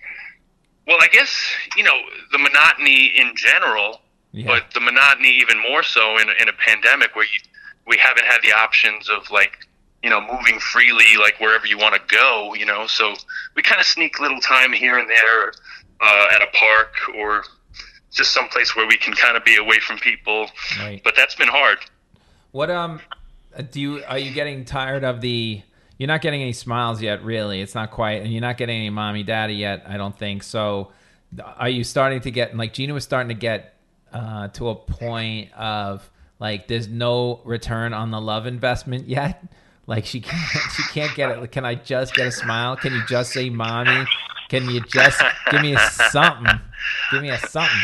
[0.88, 1.32] well, I guess
[1.78, 1.98] you know
[2.32, 4.45] the monotony in general, Yeah.
[4.48, 7.39] but the monotony even more so in, a- in a pandemic where you,
[7.88, 9.58] we haven't had the options of like
[10.04, 12.54] you know moving freely like wherever you want to go.
[12.54, 13.13] You know, so
[13.56, 15.54] we kind of sneak little time here and there
[16.02, 17.43] uh, at a park or
[18.12, 20.48] just someplace where we can kind of be away from people.
[20.80, 21.02] Right.
[21.04, 21.80] But that's been hard.
[22.52, 23.02] What um
[23.58, 25.62] uh, do you are you getting tired of the
[25.97, 28.89] you're not getting any smiles yet really it's not quite and you're not getting any
[28.89, 30.91] mommy daddy yet I don't think so
[31.58, 33.75] are you starting to get like Gina was starting to get
[34.13, 39.43] uh, to a point of like there's no return on the love investment yet?
[39.88, 40.41] Like she can't
[40.75, 41.39] she can't get it.
[41.39, 42.75] Like, can I just get a smile?
[42.75, 44.08] Can you just say mommy?
[44.49, 45.79] Can you just give me a
[46.10, 46.60] something?
[47.12, 47.77] Give me a something.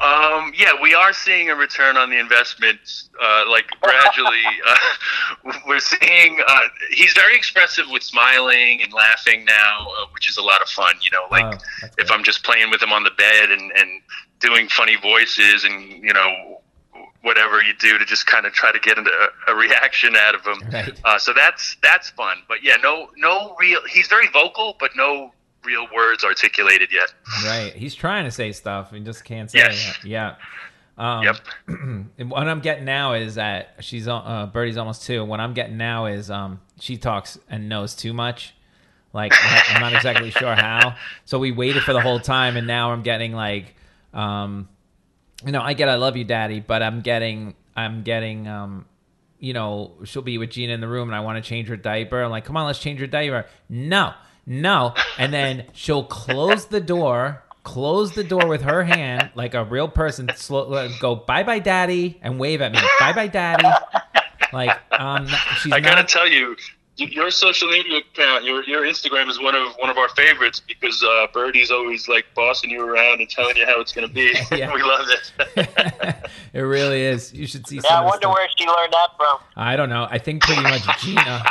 [0.00, 2.78] Um, yeah, we are seeing a return on the investment,
[3.20, 4.42] uh, like gradually.
[5.44, 10.36] Uh, we're seeing uh, he's very expressive with smiling and laughing now, uh, which is
[10.36, 10.94] a lot of fun.
[11.00, 12.10] You know, like Oh, that's if.
[12.10, 14.02] I'm just playing with him on the bed and and
[14.40, 16.60] doing funny voices and you know
[17.22, 19.04] whatever you do to just kind of try to get a,
[19.48, 20.68] a reaction out of him.
[20.70, 21.00] Right.
[21.04, 22.38] Uh, so that's that's fun.
[22.48, 23.80] But yeah, no no real.
[23.90, 25.32] He's very vocal, but no
[25.64, 27.12] real words articulated yet.
[27.44, 27.72] Right.
[27.74, 29.96] He's trying to say stuff and just can't say Yes.
[30.02, 30.08] it.
[30.08, 30.36] Yeah.
[30.96, 31.36] Um, Yep.
[32.18, 35.24] and what I'm getting now is that she's al- uh, Birdie's almost two.
[35.24, 38.54] What I'm getting now is um, she talks and knows too much.
[39.12, 40.94] Like I'm not exactly sure how.
[41.24, 43.74] So we waited for the whole time, and now I'm getting like,
[44.12, 44.68] um,
[45.46, 48.84] you know, I get I love you, daddy, but I'm getting I'm getting um,
[49.38, 51.76] you know, she'll be with Gina in the room, and I want to change her
[51.76, 52.22] diaper.
[52.22, 53.46] I'm like, come on, let's change her diaper.
[53.68, 54.12] No,
[54.48, 57.44] no, and then she'll close the door.
[57.64, 60.30] Close the door with her hand, like a real person.
[60.36, 62.78] Slow, go bye bye, daddy, and wave at me.
[62.98, 63.68] Bye bye, daddy.
[64.54, 65.26] Like, um,
[65.60, 66.08] she's I gotta not.
[66.08, 66.56] tell you,
[66.98, 71.02] your social media account, your your Instagram is one of one of our favorites because
[71.02, 74.34] uh, Birdie's always like bossing you around and telling you how it's gonna be.
[74.52, 74.72] Yeah.
[74.74, 76.30] we love it.
[76.54, 77.32] it really is.
[77.32, 77.76] You should see.
[77.76, 78.34] Yeah, some I wonder stuff.
[78.34, 79.38] where she learned that from.
[79.56, 80.06] I don't know.
[80.10, 81.44] I think pretty much Gina.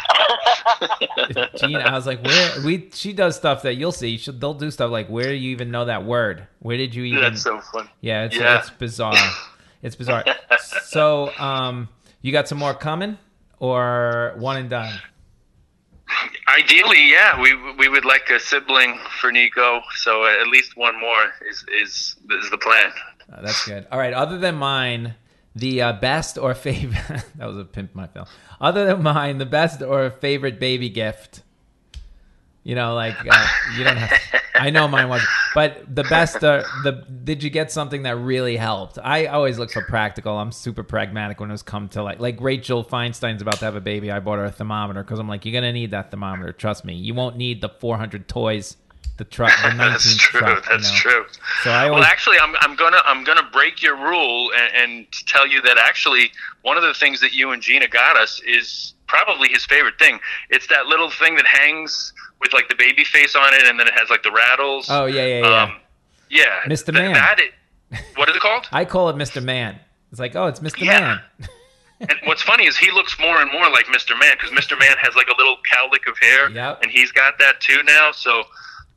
[1.57, 2.89] Gina, I was like, where we?
[2.93, 4.17] She does stuff that you'll see.
[4.17, 6.47] She'll, they'll do stuff like, where do you even know that word?
[6.59, 7.21] Where did you even?
[7.21, 7.89] That's so fun.
[8.01, 8.59] yeah, it's, Yeah.
[8.59, 9.15] it's bizarre.
[9.83, 10.23] It's bizarre.
[10.85, 11.87] so, um,
[12.21, 13.17] you got some more coming,
[13.59, 14.99] or one and done?
[16.47, 21.33] Ideally, yeah, we we would like a sibling for Nico, so at least one more
[21.49, 22.91] is is is the plan.
[23.31, 23.87] Uh, that's good.
[23.91, 24.13] All right.
[24.13, 25.15] Other than mine,
[25.55, 27.25] the uh, best or favorite.
[27.35, 28.25] that was a pimp my film.
[28.61, 31.41] Other than mine, the best or favorite baby gift.
[32.67, 34.19] You know, like uh, you don't have.
[34.53, 35.25] I know mine was,
[35.55, 36.43] but the best.
[36.43, 36.91] Uh, the
[37.23, 38.97] did you get something that really helped?
[39.01, 40.37] I always look for practical.
[40.37, 43.77] I'm super pragmatic when it was come to like like Rachel Feinstein's about to have
[43.77, 44.11] a baby.
[44.11, 46.51] I bought her a thermometer because I'm like, you're gonna need that thermometer.
[46.51, 48.75] Trust me, you won't need the 400 toys.
[49.15, 50.39] The truck, the 19 That's true.
[50.41, 50.65] truck.
[50.65, 50.97] you That's know?
[51.11, 51.25] true.
[51.63, 55.47] So I Well, actually, I'm, I'm gonna I'm gonna break your rule and, and tell
[55.47, 56.31] you that actually
[56.63, 60.19] one of the things that you and Gina got us is probably his favorite thing.
[60.49, 63.87] It's that little thing that hangs with like the baby face on it, and then
[63.87, 64.87] it has like the rattles.
[64.89, 65.63] Oh yeah, yeah, yeah.
[65.63, 65.75] Um,
[66.29, 66.93] yeah, Mr.
[66.93, 67.13] Man.
[67.13, 68.67] That it, what is it called?
[68.71, 69.43] I call it Mr.
[69.43, 69.79] Man.
[70.11, 70.81] It's like, oh, it's Mr.
[70.85, 70.99] Yeah.
[70.99, 71.21] Man.
[71.99, 74.11] And what's funny is he looks more and more like Mr.
[74.19, 74.79] Man because Mr.
[74.79, 76.83] Man has like a little cowlick of hair, Yep.
[76.83, 78.11] and he's got that too now.
[78.11, 78.43] So,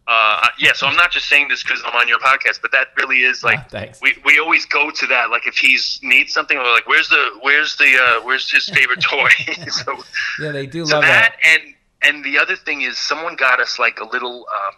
[0.06, 0.72] uh, yeah.
[0.74, 3.42] So I'm not just saying this because I'm on your podcast, but that really is
[3.42, 4.02] like Ah, thanks.
[4.02, 5.30] we, we always go to that.
[5.30, 9.00] Like if he's needs something, we're like, where's the where's the uh, where's his favorite
[9.10, 9.30] toy?
[9.70, 9.96] so
[10.38, 11.62] Yeah, they do so love that that.
[11.62, 14.74] and and the other thing is someone got us like a little um,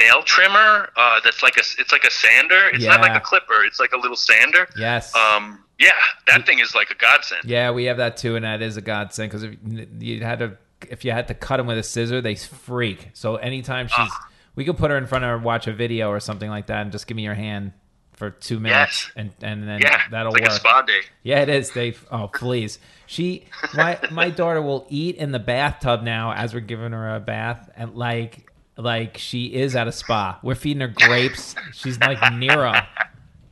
[0.00, 2.68] nail trimmer uh, that's like a it's like a sander.
[2.72, 3.64] It's not like a clipper.
[3.64, 4.68] It's like a little sander.
[4.76, 5.14] Yes.
[5.14, 5.92] Um, yeah,
[6.26, 7.44] that thing is like a godsend.
[7.44, 9.56] yeah, we have that too, and that is a godsend because if
[10.00, 10.56] you had to,
[10.90, 13.10] if you had to cut them with a scissor, they freak.
[13.12, 14.28] So anytime she's, Ah.
[14.54, 16.80] we could put her in front of her, watch a video or something like that,
[16.82, 17.72] and just give me your hand
[18.14, 19.12] for two minutes, Yes.
[19.16, 20.56] and and then Yeah, that'll it's like work.
[20.56, 21.00] a spa day.
[21.22, 21.70] Yeah, it is.
[21.72, 22.78] They oh please.
[23.06, 27.20] She my my daughter will eat in the bathtub now as we're giving her a
[27.20, 30.38] bath and like like she is at a spa.
[30.42, 31.54] We're feeding her grapes.
[31.72, 32.74] She's like Nero.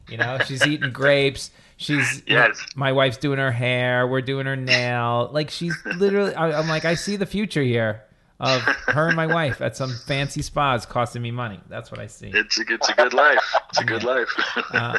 [0.09, 1.51] You know, she's eating grapes.
[1.77, 2.61] She's Yes.
[2.77, 4.07] my wife's doing her hair.
[4.07, 5.31] We're doing her nail.
[5.33, 6.35] Like she's literally.
[6.35, 8.03] I, I'm like I see the future here
[8.41, 11.61] of her and my wife at some fancy spas costing me money.
[11.69, 12.31] That's what I see.
[12.35, 13.55] It's a it's a good life.
[13.71, 14.29] It's a good life.
[14.75, 14.99] Uh,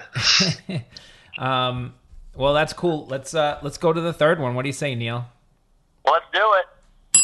[1.37, 1.93] um,
[2.35, 3.05] well, that's cool.
[3.07, 4.55] Let's uh, let's go to the third one.
[4.55, 5.25] What do you say, Neil?
[6.05, 7.21] Let's do it.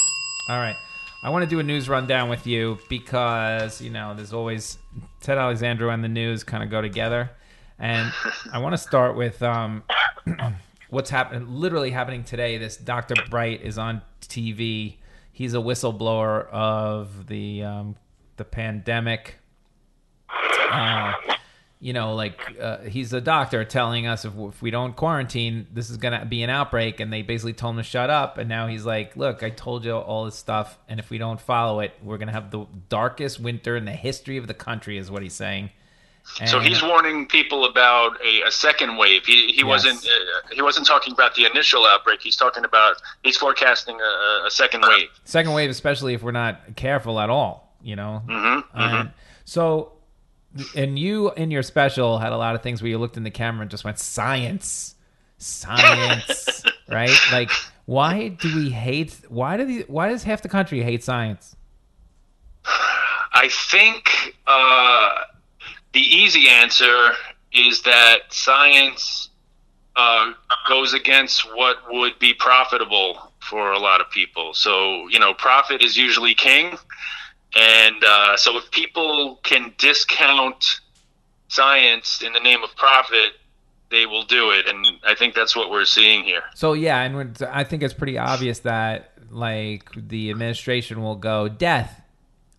[0.49, 0.75] All right.
[1.23, 4.79] I want to do a news rundown with you because, you know, there's always
[5.19, 7.29] Ted Alexandro and the news kind of go together.
[7.77, 8.11] And
[8.51, 9.83] I want to start with um,
[10.89, 12.57] what's happening, literally happening today.
[12.57, 13.15] This Dr.
[13.29, 14.95] Bright is on TV.
[15.31, 17.95] He's a whistleblower of the um,
[18.37, 19.35] the pandemic.
[20.71, 21.13] Uh,
[21.83, 25.89] you know, like uh, he's a doctor telling us if, if we don't quarantine, this
[25.89, 26.99] is going to be an outbreak.
[26.99, 28.37] And they basically told him to shut up.
[28.37, 30.77] And now he's like, look, I told you all this stuff.
[30.87, 33.93] And if we don't follow it, we're going to have the darkest winter in the
[33.93, 35.71] history of the country, is what he's saying.
[36.45, 39.25] so he's warning people about a, a second wave.
[39.25, 42.21] He, he wasn't uh, he wasn't talking about the initial outbreak.
[42.21, 45.09] He's talking about he's forecasting a, a second wave.
[45.23, 48.21] second wave, especially if we're not careful at all, you know?
[48.27, 49.11] Mm-hmm, And
[49.45, 49.93] so
[50.75, 53.31] and you in your special had a lot of things where you looked in the
[53.31, 54.95] camera and just went science,
[55.37, 57.17] science, right?
[57.31, 57.51] Like,
[57.85, 59.17] why do we hate?
[59.29, 59.83] Why do these?
[59.87, 61.55] Why does half the country hate science?
[63.33, 65.09] I think uh,
[65.93, 67.11] the easy answer
[67.53, 69.29] is that science
[69.95, 70.31] uh,
[70.67, 74.53] goes against what would be profitable for a lot of people.
[74.53, 76.77] So, you know, profit is usually king.
[77.55, 80.79] And uh, so if people can discount
[81.49, 83.33] science in the name of profit,
[83.89, 84.67] they will do it.
[84.67, 86.43] And I think that's what we're seeing here.
[86.55, 92.01] So yeah, and I think it's pretty obvious that like the administration will go death,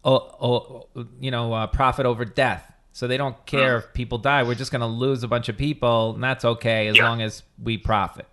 [0.04, 2.68] oh, oh you know, uh, profit over death.
[2.94, 4.42] So they don't care if people die.
[4.42, 7.08] We're just going to lose a bunch of people, and that's okay as Yeah.
[7.08, 8.26] long as we profit.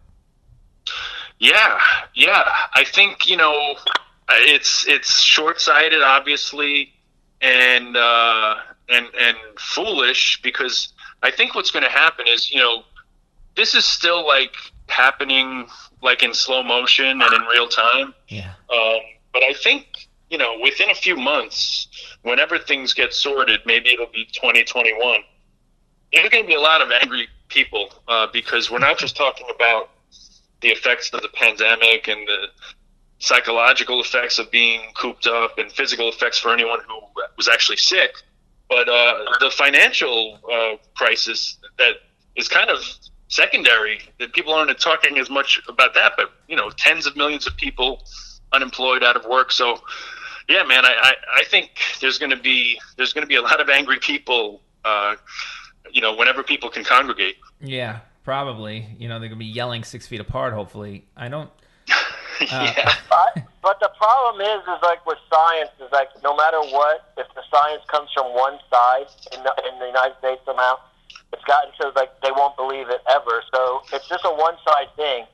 [1.40, 1.80] Yeah,
[2.14, 2.44] yeah.
[2.74, 3.76] I think you know
[4.32, 6.94] it's it's short sighted, obviously,
[7.42, 8.56] and uh,
[8.90, 12.84] and and foolish because I think what's going to happen is you know
[13.56, 14.54] this is still like
[14.88, 15.68] happening
[16.02, 18.14] like in slow motion and in real time.
[18.28, 18.54] Yeah.
[18.72, 19.00] Um,
[19.34, 21.88] but I think you know within a few months,
[22.22, 25.22] whenever things get sorted, maybe it'll be 2021.
[26.14, 29.48] There's going to be a lot of angry people uh, because we're not just talking
[29.54, 29.90] about
[30.62, 32.48] the effects of the pandemic and the
[33.20, 37.00] psychological effects of being cooped up and physical effects for anyone who
[37.38, 38.12] was actually sick,
[38.70, 41.96] but uh, the financial uh, crisis that
[42.36, 42.80] is kind of
[43.28, 44.00] secondary.
[44.20, 47.56] That people aren't talking as much about that, but you know, tens of millions of
[47.58, 48.04] people
[48.52, 49.52] unemployed, out of work.
[49.52, 49.80] So,
[50.48, 53.42] yeah, man, I, I, I think there's going to be there's going to be a
[53.42, 54.62] lot of angry people.
[54.86, 55.16] Uh,
[55.92, 57.36] you know, whenever people can congregate.
[57.60, 58.86] Yeah, probably.
[58.98, 61.06] You know, they're going to be yelling six feet apart, hopefully.
[61.18, 61.50] I don't.
[62.52, 62.96] yeah.
[63.12, 67.14] Uh, I, but the problem is, is like with science, is like no matter what,
[67.18, 70.76] if the science comes from one side in the, in the United States somehow,
[71.34, 73.44] it's gotten to like they won't believe it ever.
[73.54, 75.26] So it's just a one side thing.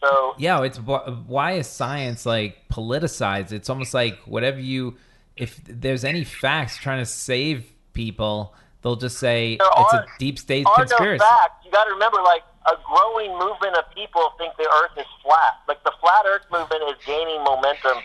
[0.00, 3.52] So Yeah, it's why is science like politicized?
[3.52, 4.96] It's almost like whatever you,
[5.36, 10.38] if there's any facts trying to save people, they'll just say There it's a deep
[10.38, 11.18] state conspiracy.
[11.18, 11.64] no facts.
[11.64, 15.64] You got to remember, like a growing movement of people think the Earth is flat.
[15.66, 17.98] Like the flat Earth movement is gaining momentum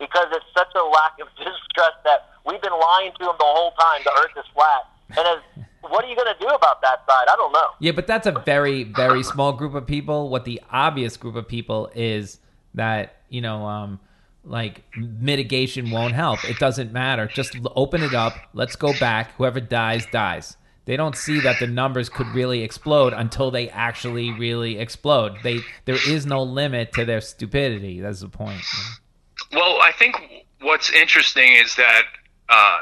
[0.00, 3.70] because it's such a lack of distrust that we've been lying to them the whole
[3.78, 4.00] time.
[4.02, 5.38] The Earth is flat, and as
[5.88, 7.26] what are you going to do about that side?
[7.28, 7.66] I don't know.
[7.80, 10.28] Yeah, but that's a very, very small group of people.
[10.30, 12.38] What the obvious group of people is
[12.74, 13.98] that, you know, um,
[14.44, 16.44] like mitigation won't help.
[16.44, 17.26] It doesn't matter.
[17.26, 18.34] Just open it up.
[18.54, 19.32] Let's go back.
[19.36, 20.56] Whoever dies, dies.
[20.84, 25.36] They don't see that the numbers could really explode until they actually really explode.
[25.44, 28.00] They there is no limit to their stupidity.
[28.00, 28.62] That's the point.
[29.52, 30.16] Well, I think
[30.60, 32.02] what's interesting is that
[32.48, 32.78] uh,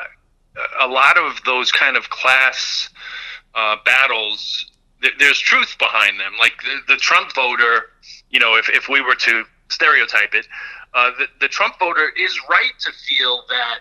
[0.80, 2.88] a lot of those kind of class
[3.54, 4.70] uh, battles,
[5.02, 6.32] th- there's truth behind them.
[6.38, 7.86] Like the, the Trump voter,
[8.30, 10.46] you know, if, if we were to stereotype it,
[10.94, 13.80] uh, the, the Trump voter is right to feel that.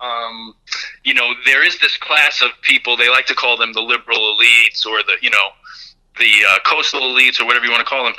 [0.00, 0.54] Um,
[1.02, 2.96] you know, there is this class of people.
[2.96, 5.48] They like to call them the liberal elites, or the you know,
[6.18, 8.14] the uh, coastal elites, or whatever you want to call them,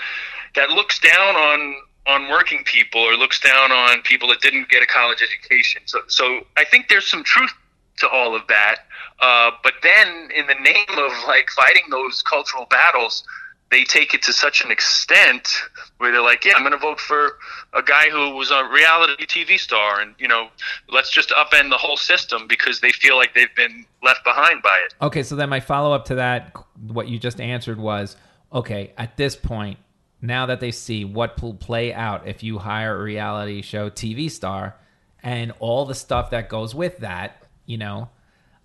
[0.55, 1.75] that looks down on
[2.07, 5.81] on working people or looks down on people that didn't get a college education.
[5.85, 7.53] So, so I think there's some truth
[7.97, 8.77] to all of that.
[9.19, 13.23] Uh, but then, in the name of like fighting those cultural battles,
[13.71, 15.61] they take it to such an extent
[15.97, 17.37] where they're like, "Yeah, I'm going to vote for
[17.73, 20.49] a guy who was a reality TV star, and you know,
[20.89, 24.81] let's just upend the whole system because they feel like they've been left behind by
[24.85, 26.55] it." Okay, so then my follow up to that,
[26.87, 28.15] what you just answered was
[28.51, 29.77] okay, at this point,
[30.21, 34.29] now that they see what will play out if you hire a reality show TV
[34.29, 34.75] star
[35.21, 38.09] and all the stuff that goes with that, you know,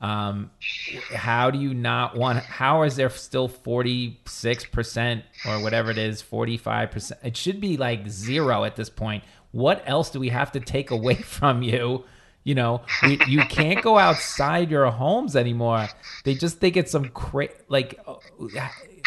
[0.05, 0.51] um,
[1.15, 7.13] how do you not want, how is there still 46% or whatever it is, 45%?
[7.25, 9.25] It should be like zero at this point.
[9.53, 12.05] What else do we have to take away from you?
[12.43, 15.89] You know, we, you can't go outside your homes anymore.
[16.25, 17.99] They just think it's some cra like,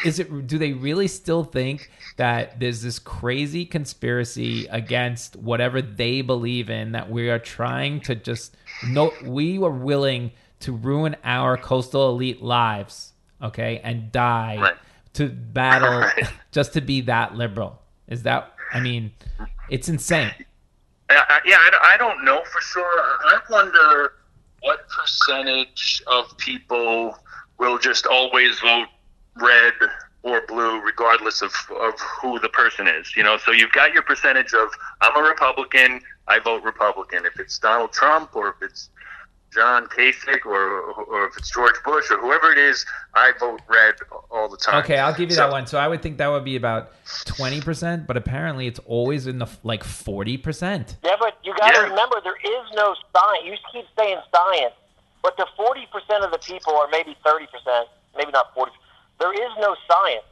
[0.04, 0.48] is it?
[0.48, 6.94] Do they really still think that there's this crazy conspiracy against whatever they believe in?
[6.94, 8.58] That we are trying to just
[8.88, 10.32] no, we are willing
[10.62, 14.76] to ruin our coastal elite lives, okay, and die Right.
[15.14, 16.28] to battle Right.
[16.52, 17.82] just to be that liberal.
[18.08, 18.54] Is that?
[18.74, 19.12] I mean,
[19.70, 20.32] it's insane.
[21.10, 22.84] I, I, yeah, I, don't- I don't know for sure.
[23.00, 24.14] I wonder
[24.62, 27.18] what percentage of people
[27.60, 28.88] will just always vote
[29.42, 29.74] red
[30.24, 33.16] or blue, regardless of, of who the person is.
[33.16, 34.70] You know, so you've got your percentage of
[35.02, 37.26] I'm a Republican, I vote Republican.
[37.26, 38.90] If it's Donald Trump or if it's
[39.54, 43.96] John Kasich or or if it's George Bush or whoever it is, I vote red
[44.30, 44.84] all the time.
[44.84, 45.66] Okay, I'll give you So- that one.
[45.68, 46.92] So I would think that would be about
[47.26, 50.98] twenty percent, but apparently it's always in the like forty percent.
[51.04, 51.88] Yeah, but you got to Yeah.
[51.90, 53.44] remember there is no science.
[53.46, 54.74] You keep saying science,
[55.24, 57.88] but the forty percent of the people, or maybe thirty percent,
[58.18, 58.74] maybe not forty.
[59.20, 60.26] There is no science.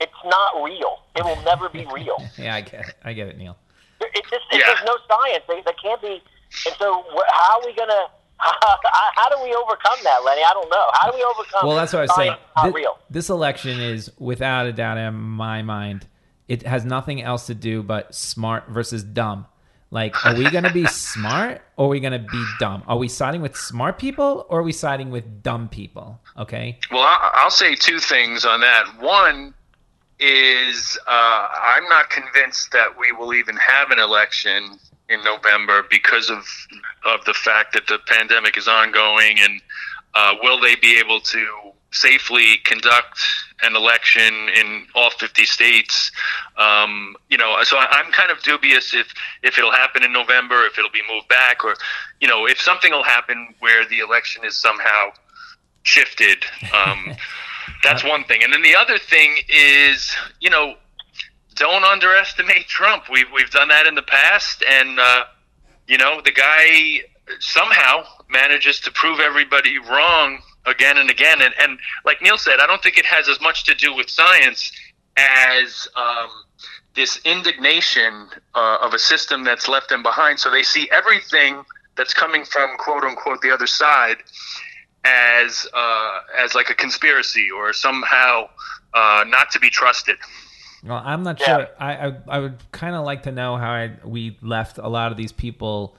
[0.00, 0.98] It's not real.
[1.16, 2.16] It will never be real.
[2.36, 2.94] Yeah, I get it.
[3.04, 3.56] I get it, Neil.
[4.00, 4.66] There- It just it, Yeah.
[4.66, 5.44] there's no science.
[5.48, 6.22] They, they can't be.
[6.66, 8.06] And so, wh- how are we gonna?
[8.40, 10.42] How do we overcome that, Lenny?
[10.42, 10.86] I don't know.
[10.94, 11.66] How do we overcome?
[11.66, 12.30] Well, that's what I was saying.
[12.30, 12.98] science Not Thi- real.
[13.10, 16.06] This election is, without a doubt, in my mind,
[16.46, 19.46] it has nothing else to do but smart versus dumb.
[19.90, 22.82] Like, are we going to be smart or are we going to be dumb?
[22.86, 26.20] Are we siding with smart people or are we siding with dumb people?
[26.36, 26.78] Okay.
[26.90, 28.84] Well, I'll say two things on that.
[29.00, 29.54] One
[30.20, 36.30] is uh, I'm not convinced that we will even have an election in November because
[36.30, 36.46] of
[37.06, 39.60] of the fact that the pandemic is ongoing, and
[40.14, 41.46] uh, will they be able to
[41.90, 43.18] safely conduct
[43.62, 46.12] an election in all 50 states?
[46.56, 49.12] Um, you know, so I'm kind of dubious if
[49.42, 51.74] if it'll happen in November, if it'll be moved back, or
[52.20, 55.10] you know, if something will happen where the election is somehow
[55.84, 56.44] shifted.
[56.74, 57.14] Um,
[57.82, 60.74] that's one thing, and then the other thing is, you know,
[61.54, 63.04] don't underestimate Trump.
[63.10, 65.24] We've we've done that in the past, and uh,
[65.86, 67.02] you know, the guy
[67.40, 71.40] somehow manages to prove everybody wrong again and again.
[71.40, 74.08] And, and like Neil said, I don't think it has as much to do with
[74.08, 74.70] science
[75.16, 76.28] as um,
[76.94, 80.38] this indignation uh, of a system that's left them behind.
[80.38, 81.64] So they see everything
[81.96, 84.18] that's coming from quote unquote the other side
[85.04, 88.48] as uh, as like a conspiracy or somehow
[88.94, 90.16] uh, not to be trusted.
[90.84, 91.46] Well, I'm not Yeah.
[91.46, 91.68] sure.
[91.78, 95.10] I I, I would kind of like to know how I, we left a lot
[95.12, 95.96] of these people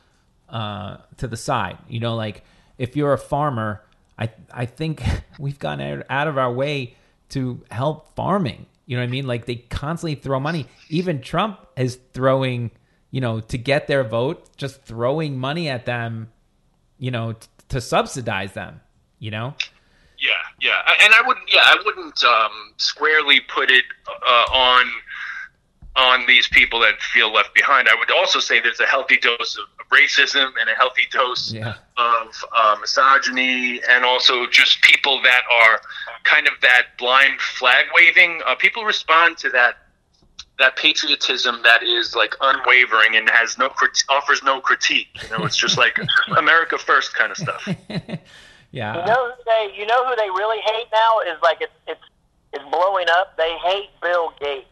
[0.50, 1.78] uh, to the side.
[1.88, 2.44] You know, like
[2.78, 3.82] if you're a farmer,
[4.18, 5.04] I I think
[5.40, 6.96] we've gone out, out of our way
[7.30, 8.66] to help farming.
[8.86, 9.28] You know what I mean?
[9.28, 10.66] Like they constantly throw money.
[10.90, 12.72] Even Trump is throwing,
[13.12, 16.32] you know, to get their vote, just throwing money at them,
[16.98, 18.82] you know, t- to subsidize them.
[19.20, 19.54] You know?
[20.18, 21.46] Yeah, yeah, and I wouldn't.
[21.52, 24.86] Yeah, I wouldn't um, squarely put it uh, on
[25.96, 27.88] on these people that feel left behind.
[27.90, 31.76] I would also say there's a healthy dose of racism and a healthy dose Yeah.
[31.98, 35.82] of uh, misogyny, and also just people that are
[36.24, 38.42] kind of that blind flag waving.
[38.46, 39.78] Uh, people respond to that
[40.60, 45.08] that patriotism that is like unwavering and has no crit- offers no critique.
[45.24, 45.98] You know, it's just like
[46.38, 47.66] America first kind of stuff.
[48.72, 49.00] Yeah.
[49.00, 52.02] You know who they you know who they really hate now is like it's it's
[52.54, 53.36] it's blowing up.
[53.38, 54.66] They hate Bill Gates.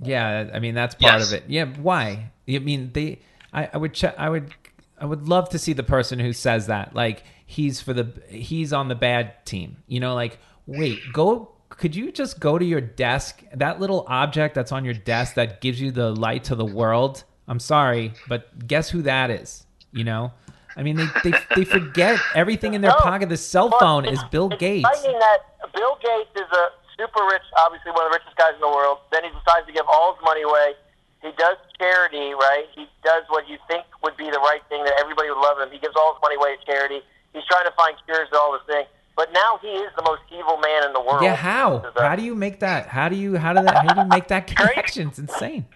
[0.00, 1.28] Yeah, I mean that's part Yes.
[1.32, 1.44] of it.
[1.48, 2.30] Yeah, why?
[2.48, 3.20] I mean they.
[3.52, 4.14] I, I would check.
[4.18, 4.52] I would.
[4.98, 6.94] I would love to see the person who says that.
[6.94, 8.12] Like he's for the.
[8.28, 9.76] He's on the bad team.
[9.86, 11.50] You know, like wait, go.
[11.70, 13.42] Could you just go to your desk?
[13.54, 17.24] That little object that's on your desk that gives you the light to the world.
[17.48, 19.66] I'm sorry, but guess who that is?
[19.92, 20.32] You know.
[20.76, 23.28] I mean, they, they, they forget everything in their No, pocket.
[23.28, 24.60] The cell phone is Bill Gates.
[24.60, 24.88] it's Gates.
[25.04, 25.38] Exciting that
[25.74, 26.64] Bill Gates is a
[26.98, 28.98] super rich, obviously one of the richest guys in the world.
[29.12, 30.74] Then he decides to give all his money away.
[31.22, 32.66] He does charity, right?
[32.74, 35.70] He does what you think would be the right thing that everybody would love him.
[35.70, 37.00] He gives all his money away to charity.
[37.32, 38.84] He's trying to find cures to all this thing.
[39.16, 41.22] But now he is the most evil man in the world.
[41.22, 41.78] Yeah, how?
[41.78, 42.88] This is a- How do you make that?
[42.88, 43.74] How do you how do that?
[43.86, 45.08] How do you make that connection?
[45.08, 45.66] It's insane.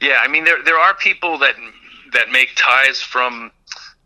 [0.00, 1.54] Yeah, I mean there there are people that
[2.12, 3.50] that make ties from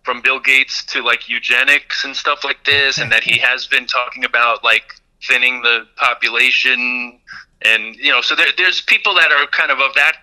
[0.09, 3.85] from Bill Gates to like eugenics and stuff like this, and that he has been
[3.87, 7.21] talking about like thinning the population,
[7.61, 10.15] and you know, so there, there's people that are kind of of that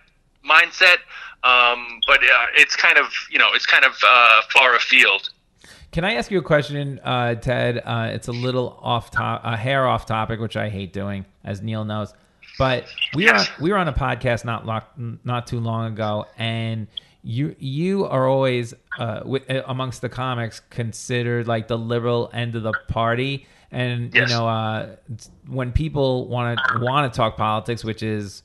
[0.44, 0.98] mindset,
[1.44, 5.30] um, but uh, it's kind of you know it's kind of uh, far afield.
[5.92, 7.78] Can I ask you a question, uh, Ted?
[7.86, 11.62] Uh, it's a little off top, a hair off topic, which I hate doing, as
[11.62, 12.12] Neil knows.
[12.58, 13.50] But we Yes.
[13.62, 16.88] we were on a podcast not lo- not too long ago, and
[17.28, 22.56] you you are always uh, with, uh, amongst the comics considered like the liberal end
[22.56, 24.30] of the party, and Yes.
[24.30, 24.96] you know uh,
[25.48, 28.44] when people want to want to talk politics, which is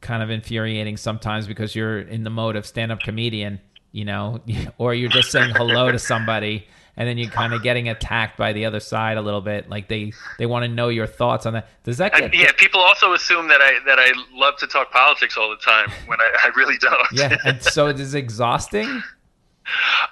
[0.00, 3.60] kind of infuriating sometimes because you're in the mode of stand-up comedian,
[3.90, 4.40] you know,
[4.78, 6.66] or you're just saying hello to somebody
[6.96, 9.68] and then you're kind of getting attacked by the other side a little bit.
[9.68, 11.68] Like they they want to know your thoughts on that.
[11.82, 15.36] Does that get yeah, people also assume that I that I love to talk politics
[15.36, 17.06] all the time when I, I really don't.
[17.12, 17.36] yeah?
[17.44, 19.02] And so it is exhausting.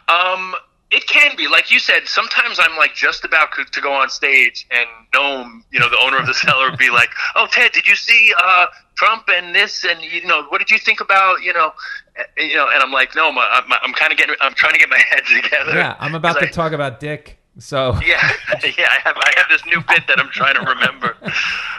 [0.09, 0.55] Um,
[0.93, 2.07] It can be, like you said.
[2.07, 6.19] Sometimes I'm like just about to go on stage, and Noam, you know, the owner
[6.19, 9.85] of the cellar, would be like, "Oh, Ted, did you see uh, Trump and this?
[9.85, 11.73] And you know, what did you think about you know,
[12.19, 14.75] uh, you know?" And I'm like, "No, my, I'm, I'm kind of getting, I'm trying
[14.75, 17.39] to get my head together." Yeah, I'm about to I- talk about Dick.
[17.59, 18.33] So Yeah,
[18.63, 21.17] yeah, I have, I have this new bit that I'm trying to remember.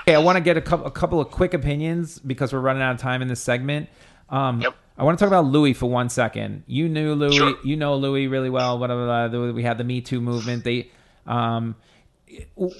[0.01, 2.83] Okay, I want to get a couple, a couple of quick opinions because we're running
[2.83, 3.89] out of time in this segment.
[4.29, 4.75] Um, Yep.
[4.97, 6.63] I want to talk about Louis for one second.
[6.67, 7.55] You knew Louis, Sure.
[7.63, 8.77] you know Louis really well.
[8.77, 10.63] Whatever we had the Me Too movement.
[10.63, 10.91] They,
[11.25, 11.75] um,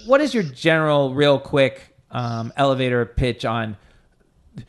[0.06, 3.78] what is your general, real quick um, elevator pitch on?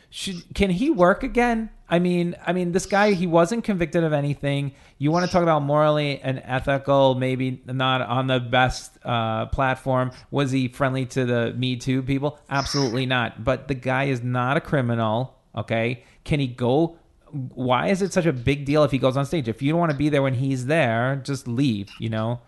[0.09, 1.69] Should can he work again?
[1.91, 4.73] I mean, I mean, this guy he wasn't convicted of anything.
[4.97, 10.13] You want to talk about morally and ethical, maybe not on the best uh, platform.
[10.31, 12.39] Was he friendly to the Me Too people?
[12.49, 13.45] Absolutely not.
[13.45, 15.37] But the guy is not a criminal.
[15.55, 16.97] Okay, can he go?
[17.35, 19.49] Why is it such a big deal if he goes on stage?
[19.49, 21.91] If you don't want to be there when he's there, just leave.
[21.99, 22.41] You know.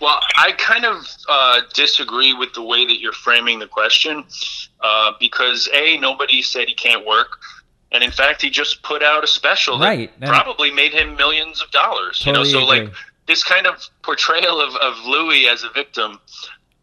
[0.00, 4.24] Well, I kind of uh, disagree with the way that you're framing the question
[4.80, 7.38] uh, because a nobody said he can't work,
[7.92, 11.60] and in fact, he just put out a special that and- probably made him millions
[11.62, 12.24] of dollars.
[12.24, 12.86] you know, Totally so agree.
[12.86, 12.94] like
[13.26, 16.18] this kind of portrayal of, of Louis as a victim,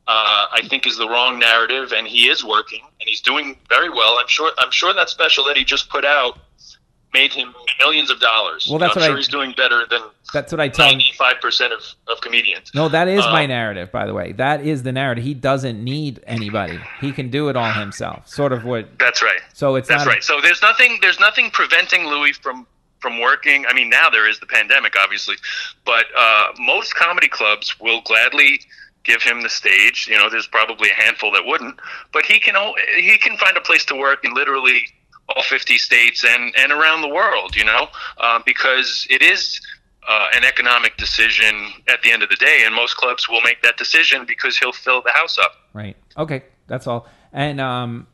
[0.08, 3.90] uh, I think, is the wrong narrative, and he is working and he's doing very
[3.90, 4.18] well.
[4.20, 4.52] I'm sure.
[4.60, 6.40] I'm sure that special that he just put out
[7.14, 8.68] made him millions of dollars.
[8.70, 10.02] Well, that's I'm what sure I- he's doing better than
[10.34, 10.88] That's what I tell.
[10.88, 12.72] ninety-five percent of, of comedians.
[12.76, 14.34] No, that is my Um, narrative, by the way.
[14.34, 15.24] That is the narrative.
[15.24, 16.80] He doesn't need anybody.
[17.02, 18.28] He can do it all himself.
[18.28, 19.00] Sort of what.
[19.00, 19.40] That's right.
[19.54, 20.24] So it's That's right.
[20.24, 22.68] So there's nothing there's nothing preventing Louis from
[23.00, 23.66] from working.
[23.68, 25.36] I mean, now there is the pandemic, obviously,
[25.86, 28.60] but uh, most comedy clubs will gladly
[29.08, 30.08] give him the stage.
[30.10, 31.80] You know, there's probably a handful that wouldn't,
[32.14, 32.56] but he can
[32.98, 34.82] he can find a place to work in literally
[35.30, 37.56] all 50 states and and around the world.
[37.56, 37.88] You know,
[38.18, 39.60] uh, because it is.
[40.10, 43.62] Uh, an economic decision at the end of the day, and most clubs will make
[43.62, 45.52] that decision because he'll fill the house up.
[45.74, 45.98] Right.
[46.18, 46.44] Okay.
[46.68, 47.08] That's all.
[47.34, 48.08] And um,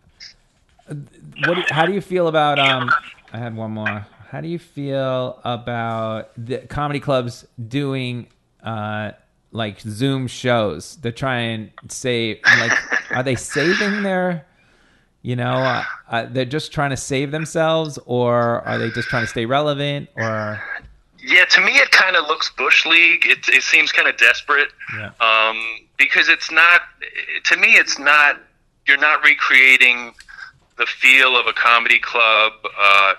[1.45, 1.69] what?
[1.69, 2.89] How do you feel about um?
[3.31, 4.07] I had one more.
[4.29, 8.27] How do you feel about the comedy clubs doing
[8.63, 9.11] uh
[9.53, 10.97] like Zoom shows?
[10.97, 12.39] They're trying to save.
[12.59, 12.71] Like,
[13.11, 14.45] are they saving their?
[15.21, 19.23] You know, uh, uh, they're just trying to save themselves, or are they just trying
[19.23, 20.09] to stay relevant?
[20.17, 20.61] Or
[21.23, 23.25] Yeah, to me it kind of looks bush league.
[23.25, 24.67] It it seems kind of desperate.
[24.97, 25.11] Yeah.
[25.21, 26.81] Um, because it's not.
[27.45, 28.41] To me, it's not.
[28.85, 30.13] You're not recreating
[30.77, 32.51] the feel of a comedy club.
[32.77, 33.13] Uh,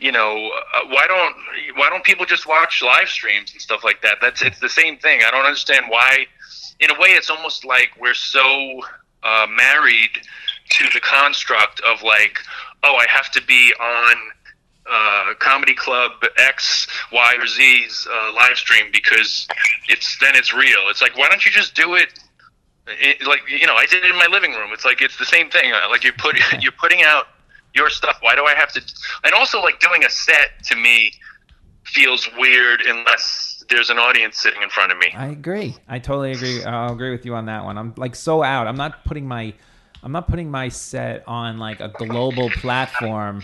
[0.00, 1.36] you know, uh, why don't
[1.76, 4.16] why don't people just watch live streams and stuff like that?
[4.20, 5.20] That's it's the same thing.
[5.26, 6.26] I don't understand why.
[6.80, 8.80] In a way, it's almost like we're so
[9.22, 10.10] uh, married
[10.70, 12.38] to the construct of like,
[12.82, 14.16] oh, I have to be on
[14.90, 19.46] uh, comedy club X, Y, or Z's uh, live stream because
[19.88, 20.88] it's then it's real.
[20.88, 22.08] It's like why don't you just do it?
[22.86, 23.26] it?
[23.26, 24.70] Like you know, I did it in my living room.
[24.72, 25.72] It's like it's the same thing.
[25.90, 27.26] Like you put you're putting out
[27.74, 28.18] your stuff.
[28.20, 28.82] Why do I have to?
[29.24, 31.12] And also, like doing a set to me
[31.84, 35.12] feels weird unless there's an audience sitting in front of me.
[35.14, 35.76] I agree.
[35.88, 36.62] I totally agree.
[36.64, 37.78] I'll agree with you on that one.
[37.78, 38.66] I'm like so out.
[38.66, 39.54] I'm not putting my
[40.02, 43.42] I'm not putting my set on like a global platform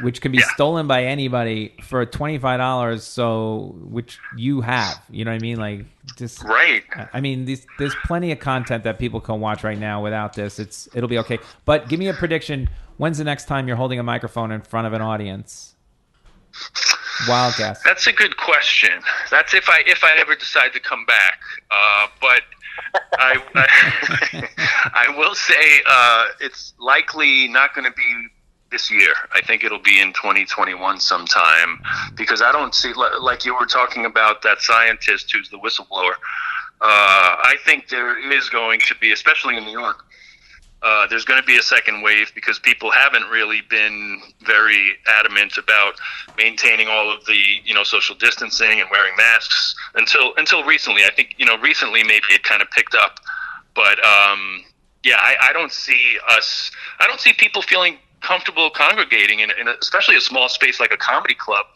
[0.00, 0.44] which can be Yeah.
[0.54, 5.00] stolen by anybody for $25 so which you have.
[5.10, 5.58] You know what I mean?
[5.58, 5.84] Like
[6.16, 6.82] just Right.
[7.12, 10.58] I mean, these, there's plenty of content that people can watch right now without this.
[10.58, 11.38] It's it'll be okay.
[11.64, 12.68] But give me a prediction.
[13.02, 15.74] When's the next time you're holding a microphone in front of an audience?
[17.26, 17.82] Wild guess.
[17.82, 18.92] That's a good question.
[19.28, 21.40] That's if I if I ever decide to come back.
[21.68, 22.42] Uh, but
[23.18, 24.48] I I,
[24.94, 28.26] I will say uh, it's likely not going to be
[28.70, 29.14] this year.
[29.34, 31.82] I think it'll be in 2021 sometime
[32.14, 36.12] because I don't see like you were talking about that scientist who's the whistleblower.
[36.80, 40.04] Uh, I think there is going to be, especially in New York,
[40.82, 45.56] uh, there's going to be a second wave because people haven't really been very adamant
[45.56, 45.94] about
[46.36, 51.04] maintaining all of the you know social distancing and wearing masks until until recently.
[51.04, 53.20] I think you know recently maybe it kind of picked up,
[53.74, 54.64] but um,
[55.04, 56.72] yeah, I, I don't see us.
[56.98, 60.92] I don't see people feeling comfortable congregating in, in a, especially a small space like
[60.92, 61.66] a comedy club.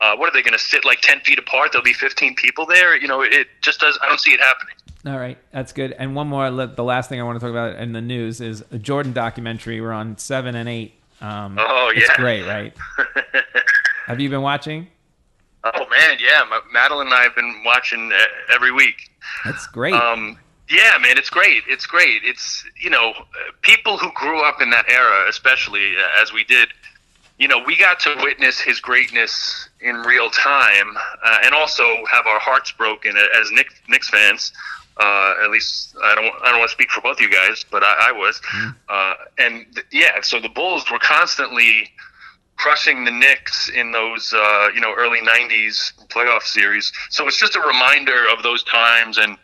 [0.00, 1.70] Uh, what are they going to sit like ten feet apart?
[1.72, 2.96] There'll be fifteen people there.
[2.96, 3.96] You know, it just does.
[4.02, 4.74] I don't see it happening.
[5.08, 5.92] All right, that's good.
[5.92, 6.50] And one more.
[6.50, 9.80] The last thing I want to talk about in the news is a Jordan documentary.
[9.80, 10.94] We're on seven and eight.
[11.20, 12.74] Um, Oh, it's great, right?
[14.06, 14.88] Have you been watching?
[15.64, 16.44] Oh man, yeah.
[16.48, 19.10] Ma- Madeline and I have been watching uh, every week.
[19.44, 19.94] That's great.
[19.94, 20.38] Um,
[20.70, 21.62] yeah, man, it's great.
[21.68, 22.22] It's great.
[22.24, 23.22] It's you know, uh,
[23.62, 26.68] people who grew up in that era, especially uh, as we did,
[27.38, 32.26] you know, we got to witness his greatness in real time, uh, and also have
[32.26, 34.52] our hearts broken as Nick, Knicks fans.
[34.98, 37.82] Uh, at least I don't I don't want to speak for both you guys, but
[37.84, 38.40] I, I was.
[38.88, 41.90] Uh, and th- yeah, so the Bulls were constantly
[42.56, 46.92] crushing the Knicks in those uh, you know early '90s playoff series.
[47.10, 49.38] So it's just a reminder of those times and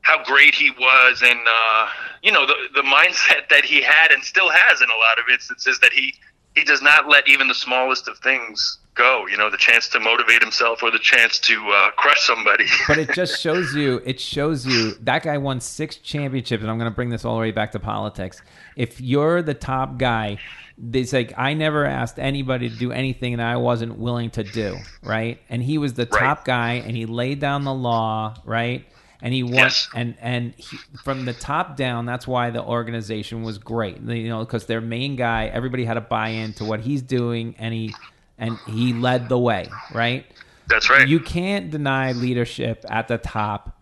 [0.00, 1.88] how great he was, and uh,
[2.22, 5.26] you know the the mindset that he had and still has in a lot of
[5.30, 6.14] instances that he
[6.54, 9.26] he does not let even the smallest of things go.
[9.30, 12.64] You know, the chance to motivate himself or the chance to uh, crush somebody.
[12.88, 16.78] but it just shows you it shows you that guy won six championships and i'm
[16.78, 18.40] going to bring this all the way back to politics
[18.76, 20.38] if you're the top guy
[20.92, 24.76] it's like i never asked anybody to do anything that i wasn't willing to do
[25.02, 26.20] right and he was the Right.
[26.20, 28.84] top guy and he laid down the law right
[29.22, 29.88] and he won Yes.
[29.94, 34.40] and and he, from the top down that's why the organization was great you know
[34.40, 37.94] because their main guy everybody had to buy into what he's doing and he
[38.38, 40.26] and he led the way right
[40.68, 41.06] That's right.
[41.08, 43.72] you can't deny leadership at the top.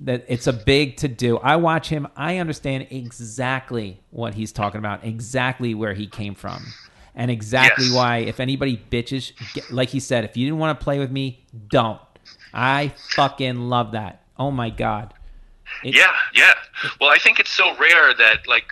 [0.00, 1.38] That it's a big to do.
[1.38, 2.08] I watch him.
[2.16, 6.60] I understand exactly what he's talking about, exactly where he came from,
[7.14, 7.94] and exactly Yes.
[7.94, 8.16] why.
[8.18, 11.44] If anybody bitches, get, like he said, if you didn't want to play with me,
[11.68, 12.00] don't.
[12.52, 14.22] I fucking love that.
[14.36, 15.14] Oh my god.
[15.84, 16.54] It- Yeah, yeah.
[17.00, 18.66] Well, I think it's so rare that like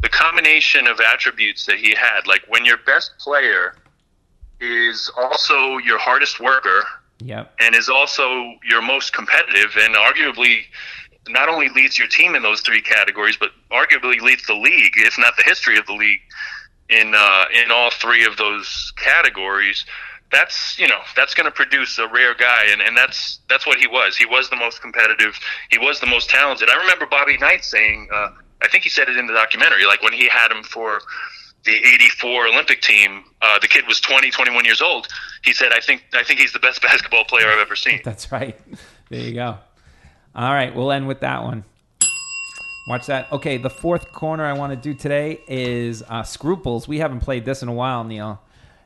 [0.00, 3.74] the combination of attributes that he had, like when your best player
[4.60, 6.84] is also your hardest worker
[7.22, 7.52] Yep.
[7.60, 10.62] and is also your most competitive and arguably
[11.28, 15.18] not only leads your team in those three categories, but arguably leads the league, if
[15.18, 16.20] not the history of the league,
[16.88, 19.84] in uh, in all three of those categories.
[20.32, 23.78] That's you know that's going to produce a rare guy, and, and that's that's what
[23.78, 24.16] he was.
[24.16, 25.38] He was the most competitive.
[25.70, 26.68] He was the most talented.
[26.70, 28.30] I remember Bobby Knight saying, uh,
[28.62, 31.00] I think he said it in the documentary, like when he had him for
[31.64, 35.08] the 84 Olympic team, uh, the kid was 20, 21 years old.
[35.44, 38.00] He said, I think, I think he's the best basketball player I've ever seen.
[38.04, 38.58] That's right.
[39.10, 39.58] There you go.
[40.34, 41.64] All right, we'll end with that one.
[42.88, 43.30] Watch that.
[43.32, 46.88] Okay, the fourth corner I want to do today is uh, Scruples.
[46.88, 48.40] We haven't played this in a while, Neil.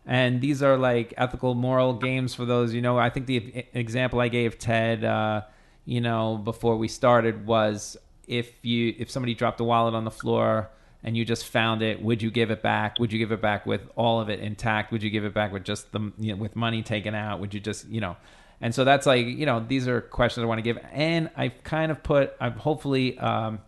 [0.06, 2.98] And these are like ethical, moral games for those, you know.
[2.98, 5.42] I think the example I gave Ted, uh,
[5.86, 7.96] you know, before we started was
[8.26, 10.70] if you if somebody dropped a wallet on the floor
[11.05, 12.98] and you just found it, would you give it back?
[12.98, 14.90] Would you give it back with all of it intact?
[14.90, 17.40] Would you give it back with just the you know, with money taken out?
[17.40, 18.16] Would you just you know?
[18.61, 21.62] And so that's like you know these are questions I want to give, and I've
[21.62, 23.61] kind of put I've hopefully um,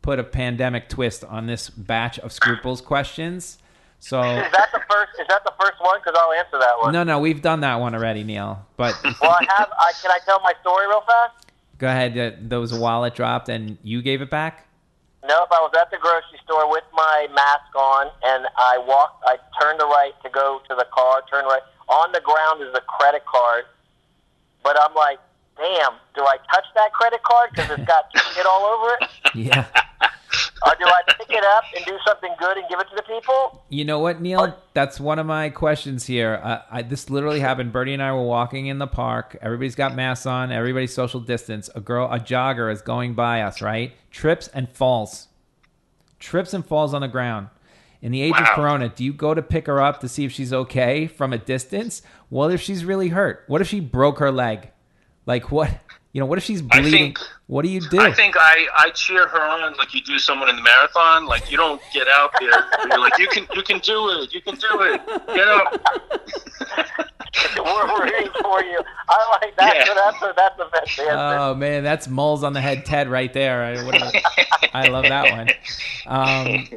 [0.00, 3.58] put a pandemic twist on this batch of scruples questions.
[4.00, 5.10] So Is that the first?
[5.20, 5.98] Is that the first one?
[5.98, 6.92] Because I'll answer that one.
[6.92, 8.64] no, no, we've done that one already, Neil.
[8.76, 9.68] But Well, I have.
[9.76, 11.46] I, can I tell my story real fast?
[11.78, 12.16] go ahead.
[12.16, 14.67] Uh, there was a wallet dropped, and you gave it back.
[15.28, 19.22] Nope, I was at the grocery store with my mask on, and I walked.
[19.28, 21.20] I turned to right to go to the car.
[21.30, 21.60] Turned right.
[21.88, 23.64] On the ground is a credit card,
[24.64, 25.20] but I'm like,
[25.58, 28.04] damn, do I touch that credit card because it's got
[28.34, 29.66] shit all over it, Yeah.
[30.66, 33.02] or do I pick it up and do something good and give it to the
[33.02, 33.64] people?
[33.68, 34.56] You know what, Neil?
[34.74, 36.40] That's one of my questions here.
[36.42, 37.72] Uh, I, this literally happened.
[37.72, 39.36] Bertie and I were walking in the park.
[39.40, 40.50] Everybody's got masks on.
[40.52, 41.68] Everybody's social distance.
[41.74, 43.60] A girl, a jogger, is going by us.
[43.60, 43.92] Right?
[44.10, 45.28] Trips and falls.
[46.18, 47.48] Trips and falls on the ground.
[48.00, 50.30] In the age of Corona, do you go to pick her up to see if
[50.30, 52.00] she's okay from a distance?
[52.28, 53.42] What if she's really hurt?
[53.48, 54.70] What if she broke her leg?
[55.28, 55.70] Like what?
[56.14, 57.14] You know, what if she's I bleeding?
[57.14, 57.18] think-
[57.48, 57.98] what do you do?
[58.00, 61.26] I think I, I cheer her on like you do someone in the marathon.
[61.26, 62.50] Like you don't get out there.
[62.88, 64.34] You're like you can you can do it.
[64.34, 65.00] You can do it.
[65.34, 65.80] Get up.
[67.56, 68.80] We're rooting for you.
[69.08, 69.74] I like that.
[69.76, 69.84] Yeah.
[69.84, 71.12] So that's a, that's the best answer.
[71.38, 73.62] Oh man, that's moles on the head, Ted, right there.
[73.62, 75.48] I, what a- I love that one.
[76.06, 76.68] Um,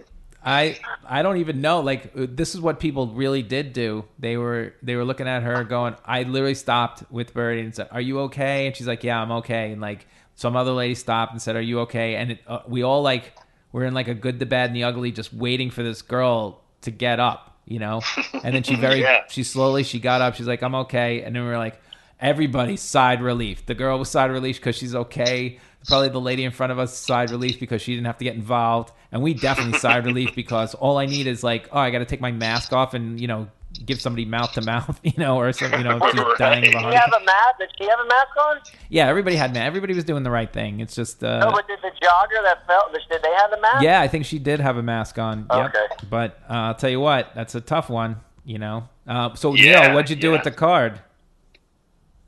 [0.44, 1.82] I I don't even know.
[1.82, 4.06] Like uh, this is what people really did do.
[4.20, 5.96] They were they were looking at her, going.
[6.06, 9.32] I literally stopped with Birdie and said, "Are you okay?" And she's like, "Yeah, I'm
[9.34, 12.60] okay." And like some other lady stopped and said, "Are you okay?" And it, uh,
[12.68, 13.34] we all like
[13.72, 16.62] we're in like a good, the bad, and the ugly, just waiting for this girl
[16.82, 18.02] to get up, you know.
[18.44, 19.24] And then she very Yeah.
[19.30, 20.34] she slowly she got up.
[20.36, 21.80] She's like, "I'm okay." And then we're like,
[22.20, 23.66] everybody sighed relief.
[23.68, 25.60] The girl was sighed relief because she's okay.
[25.88, 28.36] Probably the lady in front of us sighed relief because she didn't have to get
[28.36, 32.00] involved, and we definitely sighed relief because all I need is like, oh, I got
[32.00, 33.48] to take my mask off and you know
[33.86, 36.72] give somebody mouth to mouth, you know, or something, you know, if she's dying of
[36.72, 37.58] Did a she have a mask?
[37.60, 38.58] Did she have a mask on?
[38.90, 39.66] Yeah, everybody had man.
[39.66, 40.80] Everybody was doing the right thing.
[40.80, 42.92] It's just, uh, No, but did the jogger that fell?
[42.92, 43.84] Did they have the mask?
[43.84, 45.48] yeah, I think she did have a mask on.
[45.52, 45.76] Yep.
[45.76, 46.08] Okay.
[46.10, 48.18] But uh, I'll tell you what, that's a tough one.
[48.44, 48.90] You know.
[49.08, 50.34] Uh, so Yeah, Neil, what'd you do yeah.
[50.34, 51.00] with the card?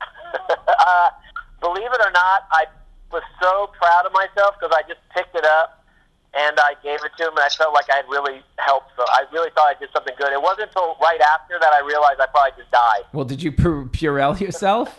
[0.00, 1.08] uh,
[1.60, 2.66] believe it or not, I
[3.14, 5.84] was so proud of myself because I just picked it up
[6.34, 8.90] and I gave it to him, and I felt like I had really helped.
[8.96, 10.32] So I really thought I did something good.
[10.32, 13.06] It wasn't until right after that I realized I probably just died.
[13.12, 14.98] Well, did you pu- Purell yourself?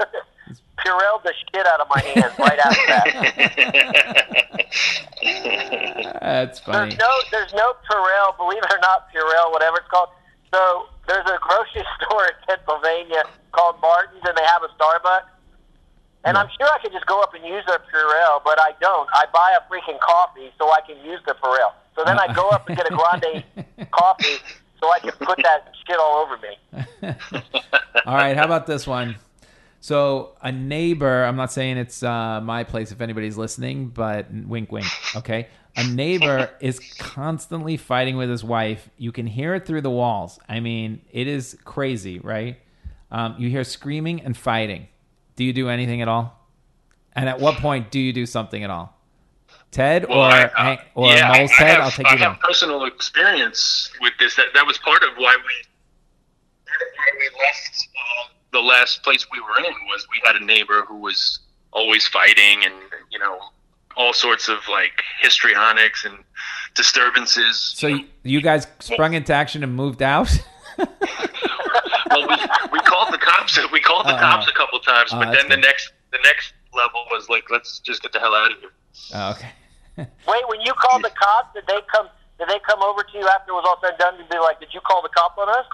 [0.79, 3.11] Purelled the shit out of my hands right after that.
[6.21, 6.95] That's funny.
[6.95, 8.37] There's no, there's no Purell.
[8.37, 10.09] Believe it or not, Purell, whatever it's called.
[10.53, 15.34] So there's a grocery store in Pennsylvania called Martin's, and they have a Starbucks.
[16.25, 19.07] And I'm sure I could just go up and use their Purell, but I don't.
[19.13, 21.71] I buy a freaking coffee so I can use the Purell.
[21.95, 23.43] So then I go up and get a grande
[23.91, 24.37] coffee
[24.81, 27.13] so I can put that shit all over me.
[28.05, 29.15] All right, how about this one?
[29.79, 34.71] So a neighbor, I'm not saying it's uh, my place if anybody's listening, but wink,
[34.71, 34.87] wink.
[35.15, 38.89] Okay, a neighbor is constantly fighting with his wife.
[38.97, 40.39] You can hear it through the walls.
[40.49, 42.59] I mean, it is crazy, right?
[43.11, 44.87] Um, you hear screaming and fighting.
[45.35, 46.39] Do you do anything at all?
[47.13, 48.93] And at what point do you do something at all?
[49.71, 50.43] Ted Well, or I-
[50.75, 51.67] uh, or yeah, Mole's I, I Ted?
[51.75, 52.33] have, I'll take I you down.
[52.35, 54.35] have personal experience with this.
[54.35, 55.53] That that was part of why we
[56.65, 60.83] why we left um, the last place we were in was we had a neighbor
[60.87, 61.39] who was
[61.71, 62.73] always fighting and
[63.11, 63.37] you know
[63.97, 66.17] all sorts of like histrionics and
[66.73, 67.73] disturbances.
[67.75, 70.29] So you, you guys sprung into action and moved out?
[72.09, 72.35] well, we,
[72.71, 73.57] we called the cops.
[73.71, 75.61] We called the Uh, cops a couple times, uh, but then the good.
[75.65, 78.71] next the next level was like, let's just get the hell out of here.
[79.13, 79.51] oh, okay.
[80.27, 82.07] Wait, when you called the cops, did they come?
[82.37, 84.37] Did they come over to you after it was all said and done and be
[84.39, 85.65] like, "Did you call the cops on us?"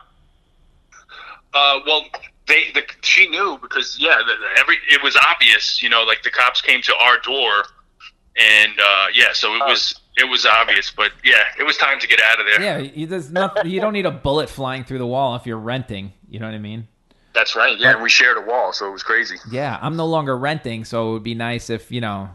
[1.53, 2.03] Uh, well,
[2.47, 5.82] they the, she knew because yeah, the, the- every it was obvious.
[5.82, 7.65] You know, like the cops came to our door,
[8.38, 9.69] and uh, yeah, so it Oh.
[9.69, 10.91] was it was obvious.
[10.91, 12.62] But yeah, it was time to get out of there.
[12.62, 15.57] Yeah, you, there's not, you don't need a bullet flying through the wall if you're
[15.57, 16.14] renting.
[16.30, 16.88] You know what I mean?
[17.34, 17.78] That's right.
[17.80, 19.38] Yeah, and we shared a wall, so it was crazy.
[19.49, 22.30] Yeah, I'm no longer renting, so it would be nice if you know,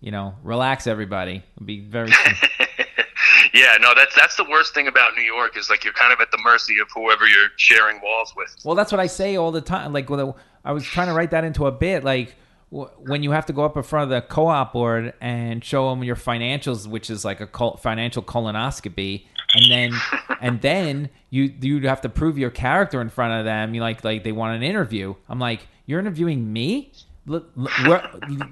[0.00, 1.42] you know, relax everybody.
[1.56, 2.10] It'd be very.
[3.54, 6.20] yeah, no, that's that's the worst thing about New York is like you're kind of
[6.20, 8.54] at the mercy of whoever you're sharing walls with.
[8.64, 9.92] well, that's what I say all the time.
[9.92, 10.32] Like, when
[10.64, 12.36] I was trying to write that into a bit, like w-
[12.72, 16.02] when you have to go up in front of the co-op board and show them
[16.02, 19.92] your financials, which is like a col- financial colonoscopy, and then
[20.40, 23.74] and then you you have to prove your character in front of them.
[23.74, 25.14] You like like they want an interview.
[25.28, 26.92] I'm like, you're interviewing me.
[27.28, 28.10] L- l- where,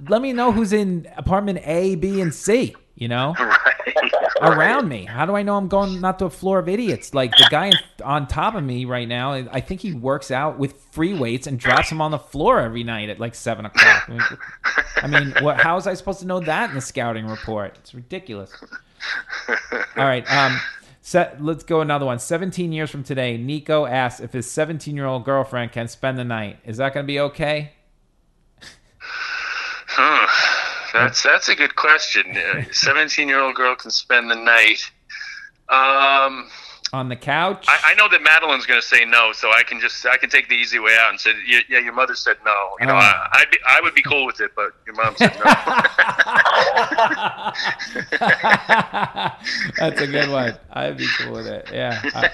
[0.09, 2.77] let me know who's in apartment A, B, and C.
[2.97, 4.13] You know, Right.
[4.41, 5.05] Around me.
[5.05, 7.15] How do I know I'm going not to a floor of idiots?
[7.15, 7.73] Like the guy
[8.05, 11.59] on top of me right now, I think he works out with free weights and
[11.59, 14.09] drops him on the floor every night at like seven o'clock.
[14.09, 14.23] I mean,
[14.97, 15.59] I mean, what?
[15.59, 17.77] How was I supposed to know that in the scouting report?
[17.79, 18.53] It's ridiculous.
[19.73, 20.61] All right, um,
[21.01, 22.19] set, let's go another one.
[22.19, 26.59] Seventeen years from today, Nico asks if his seventeen-year-old girlfriend can spend the night.
[26.65, 27.73] Is that going to be okay?
[29.87, 30.50] Huh.
[30.93, 32.37] That's that's a good question.
[32.73, 34.91] Seventeen year old girl can spend the night.
[35.69, 36.51] Um,
[36.93, 37.67] On the couch?
[37.69, 40.29] I, I know that Madeline's going to say no, so I can just I can
[40.29, 42.71] take the easy way out and say, yeah, yeah your mother said no.
[42.81, 42.97] You know, Oh.
[42.97, 45.45] I, I'd be, I would be cool with it, but your mom said no.
[49.79, 50.55] That's a good one.
[50.73, 51.69] I'd be cool with it.
[51.73, 52.31] Yeah, I,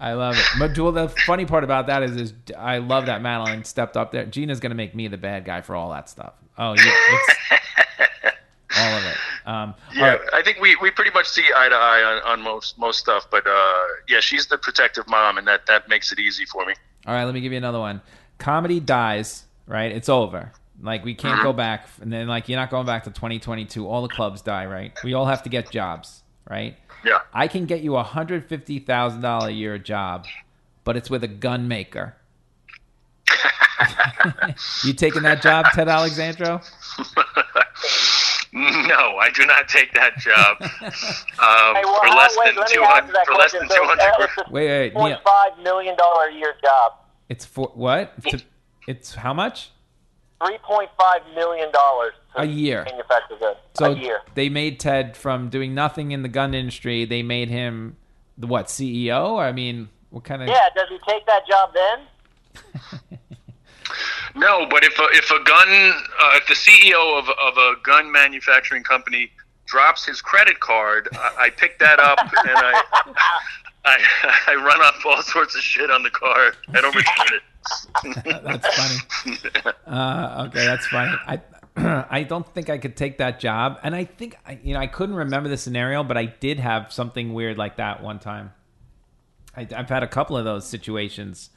[0.00, 0.44] I love it.
[0.58, 4.12] But well, the funny part about that is, is I love that Madeline stepped up
[4.12, 4.24] there.
[4.26, 6.34] Gina's gonna make me the bad guy for all that stuff.
[6.58, 7.34] Oh, yeah, it's
[8.78, 9.16] all of it.
[9.46, 10.20] Um, yeah, right.
[10.32, 13.28] I think we, we pretty much see eye to eye on, on most most stuff,
[13.30, 16.74] but uh, yeah, she's the protective mom, and that that makes it easy for me.
[17.06, 18.02] All right, let me give you another one.
[18.38, 19.92] Comedy dies, right?
[19.92, 20.50] It's over.
[20.82, 23.86] Like we can't go back, and then like you're not going back to 2022.
[23.86, 24.92] All the clubs die, right?
[25.04, 26.76] We all have to get jobs, right?
[27.04, 27.20] Yeah.
[27.32, 30.26] I can get you a hundred fifty thousand dollar a year job,
[30.82, 32.16] but it's with a gun maker.
[34.84, 36.60] you taking that job, Ted Alexandro?
[38.56, 42.68] No, I do not take that job um, Hey, well, for less wait, than let
[42.70, 43.96] me two answer hundred that for less than two hundred.
[44.16, 44.30] grand.
[44.38, 45.20] it's a Wait, wait, point Neil.
[45.24, 46.92] five million dollar a year job.
[47.28, 48.14] It's for what?
[48.24, 48.44] It's,
[48.88, 49.70] it's how much?
[50.44, 52.84] Three point five million dollars A year.
[52.84, 53.58] manufacture goods.
[53.74, 54.20] So a year.
[54.34, 57.04] they made Ted from doing nothing in the gun industry.
[57.04, 57.96] They made him
[58.38, 59.38] the what CEO?
[59.38, 60.48] I mean, what kind of?
[60.48, 63.18] Yeah, does he take that job then?
[64.36, 68.12] No, but if a, if a gun, uh, if the CEO of, of a gun
[68.12, 69.30] manufacturing company
[69.64, 72.82] drops his credit card, I, I pick that up and I,
[73.86, 73.98] I
[74.48, 76.52] I run off all sorts of shit on the car.
[76.68, 77.42] I don't return it.
[78.44, 79.74] that's funny.
[79.86, 81.16] Uh, okay, that's funny.
[81.26, 81.40] I
[82.10, 85.16] I don't think I could take that job, and I think you know I couldn't
[85.16, 88.52] remember the scenario, but I did have something weird like that one time.
[89.56, 91.50] I, I've had a couple of those situations.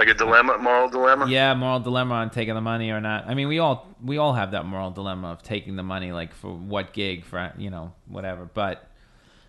[0.00, 1.28] Like a dilemma, moral dilemma.
[1.28, 3.26] Yeah, moral dilemma on taking the money or not.
[3.26, 6.32] I mean, we all we all have that moral dilemma of taking the money, like
[6.32, 8.46] for what gig, for you know, whatever.
[8.46, 8.88] But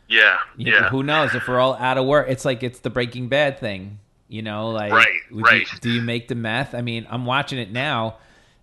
[0.09, 0.89] Yeah, yeah.
[0.89, 2.27] who knows if we're all out of work?
[2.29, 4.71] It's like it's the Breaking Bad thing, you know.
[4.71, 5.61] Like, Right, right.
[5.61, 6.75] You, do you make the meth?
[6.75, 8.17] I mean, I'm watching it now,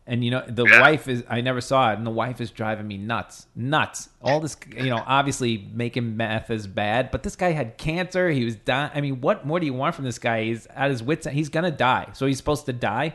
[0.08, 0.80] and you know, the Yeah.
[0.80, 1.22] wife is.
[1.28, 4.08] I never saw it, and the wife is driving me nuts, nuts.
[4.22, 8.30] All this, you know, obviously making meth is bad, but this guy had cancer.
[8.30, 8.90] He was dying.
[8.94, 10.44] I mean, what more do you want from this guy?
[10.44, 11.26] He's at his wits.
[11.28, 12.08] He's gonna die.
[12.14, 13.14] So he's supposed to die.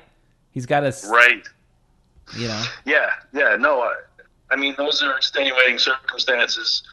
[0.52, 1.44] He's got to, Right.
[2.38, 2.64] you know.
[2.86, 3.56] Yeah, yeah.
[3.60, 3.96] No, I,
[4.52, 6.84] I mean those are extenuating circumstances.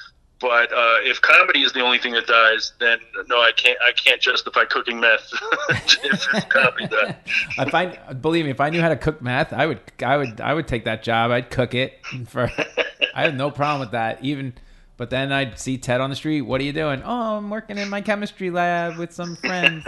[0.40, 3.78] But uh, if comedy is the only thing that dies, then no, I can't.
[3.86, 5.30] I can't justify cooking meth
[6.02, 7.14] if comedy dies.
[7.58, 10.40] I find, believe me, if I knew how to cook meth, I would, I would,
[10.40, 11.30] I would take that job.
[11.30, 12.50] I'd cook it for.
[13.14, 14.24] I have no problem with that.
[14.24, 14.54] Even,
[14.96, 16.40] but then I'd see Ted on the street.
[16.40, 17.02] What are you doing?
[17.04, 19.84] Oh, I'm working in my chemistry lab with some friends.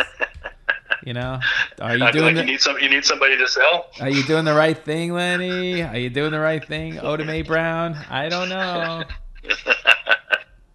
[1.02, 1.40] You know,
[1.80, 2.78] are you I doing like you the, need some.
[2.78, 3.86] You need somebody to sell.
[4.00, 5.82] Are you doing the right thing, Lenny?
[5.82, 7.94] Are you doing the right thing, Oda Mae Brown?
[8.10, 9.02] I don't know.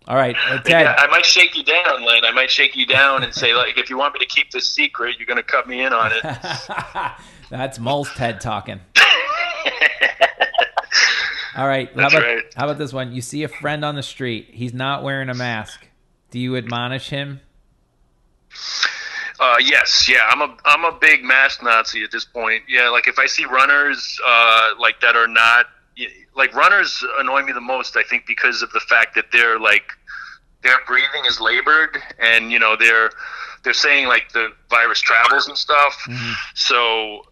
[0.07, 0.85] All right, uh, Ted.
[0.85, 2.23] Yeah, I might shake you down, Len.
[2.23, 4.67] I might shake you down and say, like, if you want me to keep this
[4.67, 6.23] secret, you're going to cut me in on it.
[7.49, 8.79] That's Mole's Ted talking.
[11.57, 11.93] All right.
[11.95, 12.43] That's how about, right.
[12.55, 13.11] How about this one?
[13.13, 14.49] You see a friend on the street.
[14.51, 15.87] He's not wearing a mask.
[16.29, 17.41] Do you admonish him?
[19.39, 22.63] Uh, yes, yeah, I'm a I'm a big mask Nazi at this point.
[22.67, 25.67] Yeah, like if I see runners uh, like that are not
[26.35, 27.97] like runners annoy me the most.
[27.97, 29.91] I think because of the fact that they're like
[30.63, 33.11] their breathing is labored, and you know they're
[33.63, 36.07] they're saying like the virus travels and stuff.
[36.55, 37.23] So.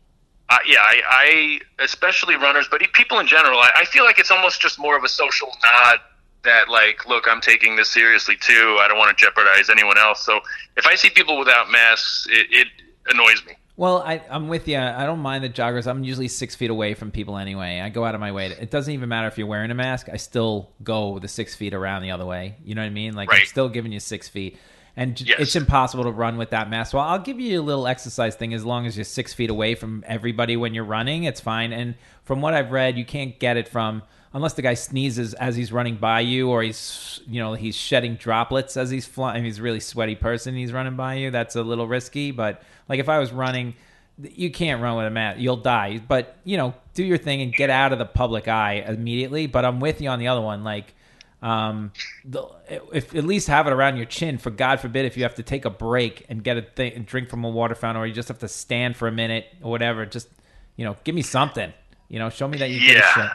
[0.48, 3.58] Uh, yeah, I, I especially runners, but people in general.
[3.58, 6.02] I, I feel like it's almost just more of a social nod
[6.46, 10.24] that like look i'm taking this seriously too i don't want to jeopardize anyone else
[10.24, 10.40] so
[10.78, 12.68] if i see people without masks it, it
[13.08, 14.78] annoys me Well, I, I'm with you.
[14.78, 15.86] I don't mind the joggers.
[15.86, 17.82] I'm usually six feet away from people anyway.
[17.82, 18.48] I go out of my way.
[18.50, 20.08] To, it doesn't even matter if you're wearing a mask.
[20.12, 22.56] I still go the six feet around the other way.
[22.64, 23.16] You know what I mean?
[23.16, 24.58] Like I'm still giving you six feet,
[24.96, 25.40] and Yes.
[25.42, 26.94] it's impossible to run with that mask.
[26.94, 29.76] Well, I'll give you a little exercise thing as long as you're six feet away
[29.76, 31.26] from everybody when you're running.
[31.26, 31.74] It's fine.
[31.74, 34.04] And from what I've read, you can't get it from
[34.36, 38.16] unless the guy sneezes as he's running by you, or he's you know he's shedding
[38.16, 39.44] droplets as he's flying.
[39.44, 40.54] He's a really sweaty person.
[40.54, 41.32] He's running by you.
[41.32, 42.30] That's a little risky.
[42.30, 43.74] But like if I was running
[44.18, 45.40] you can't run with a mask.
[45.40, 46.00] You'll die.
[46.06, 49.48] But you know, do your thing and get out of the public eye immediately.
[49.48, 50.64] But I'm with you on the other one.
[50.64, 50.94] Like,
[51.42, 51.92] um,
[52.24, 52.46] the,
[52.94, 54.38] if at least have it around your chin.
[54.38, 57.30] For God forbid, if you have to take a break and get a thing, drink
[57.30, 60.06] from a water fountain, or you just have to stand for a minute or whatever.
[60.06, 60.30] Just
[60.76, 61.74] you know, give me something.
[62.08, 63.34] You know, show me that you Yeah.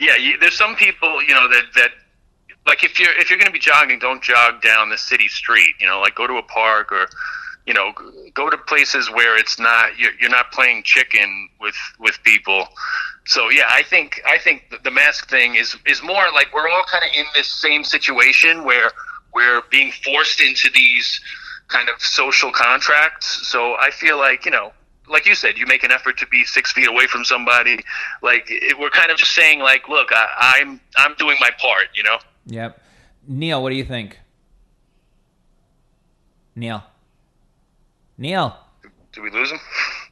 [0.00, 1.90] Yeah you, there's some people you know that that
[2.66, 5.74] like if you're if you're going to be jogging don't jog down the city street
[5.80, 7.08] you know like go to a park or
[7.68, 7.92] you know
[8.34, 12.66] go to places where it's not you're, you're not playing chicken with with people.
[13.26, 16.84] So yeah i think i think the mask thing is is more like we're all
[16.90, 18.90] kind of in this same situation where
[19.34, 21.20] we're being forced into these
[21.68, 23.46] kind of social contracts.
[23.46, 24.72] So i feel like you know
[25.10, 27.78] like you said, you make an effort to be six feet away from somebody.
[28.22, 31.88] Like it, we're kind of just saying, like, look, I, I'm I'm doing my part.
[31.94, 32.18] You know.
[32.46, 32.80] Yep.
[33.26, 34.18] Neil, what do you think?
[36.56, 36.82] Neil.
[38.16, 38.56] Neil.
[39.12, 39.60] Do we lose him?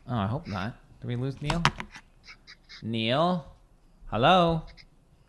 [0.09, 0.77] Oh, I hope not.
[1.01, 1.61] Did we lose Neil?
[2.81, 3.45] Neil?
[4.09, 4.63] Hello?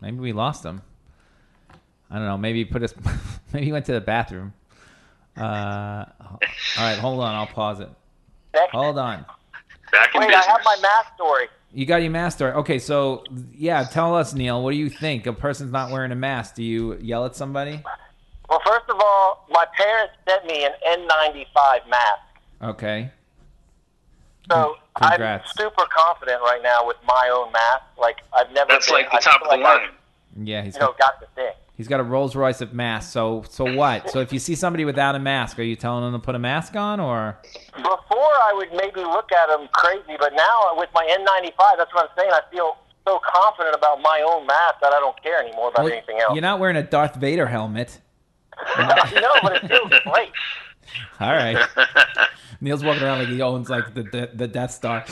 [0.00, 0.82] Maybe we lost him.
[2.08, 2.38] I don't know.
[2.38, 2.94] Maybe he put us.
[3.52, 4.52] maybe he went to the bathroom.
[5.36, 6.38] Uh, all
[6.78, 7.34] right, hold on.
[7.34, 7.90] I'll pause it.
[8.70, 9.26] Hold on.
[9.92, 10.46] Back in Wait, business.
[10.46, 11.48] I have my math story.
[11.72, 12.54] You got your master.
[12.56, 14.62] Okay, so yeah, tell us, Neil.
[14.62, 15.26] What do you think?
[15.26, 16.54] A person's not wearing a mask.
[16.54, 17.82] Do you yell at somebody?
[18.48, 22.22] Well, first of all, my parents sent me an N95 mask.
[22.62, 23.10] Okay.
[24.50, 25.52] So Congrats.
[25.58, 27.84] I'm super confident right now with my own mask.
[27.98, 28.68] Like I've never.
[28.70, 29.90] That's been, like the I top of the like line.
[30.42, 31.52] Yeah, he's I, you know, got, got the thing.
[31.78, 33.10] He's got a Rolls Royce of masks.
[33.12, 34.10] So so what?
[34.10, 36.38] So if you see somebody without a mask, are you telling them to put a
[36.38, 37.38] mask on or?
[37.74, 41.94] Before I would maybe look at them crazy, but now uh, with my N95, that's
[41.94, 42.30] what I'm saying.
[42.32, 42.76] I feel
[43.06, 46.34] so confident about my own mask that I don't care anymore about Well, anything else.
[46.34, 48.00] You're not wearing a Darth Vader helmet.
[48.78, 50.30] no, but it feels great.
[51.20, 51.64] All right.
[52.60, 55.04] Neil's walking around like he owns like the the, the Death Star.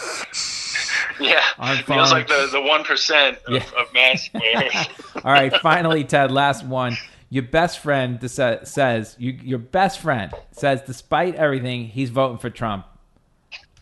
[1.20, 3.64] Yeah, I'm feels like the the one percent of, Yeah.
[3.78, 4.88] of wearers.
[5.24, 6.96] All right, finally, Ted, last one.
[7.28, 12.86] Your best friend says you, your best friend says despite everything, he's voting for Trump.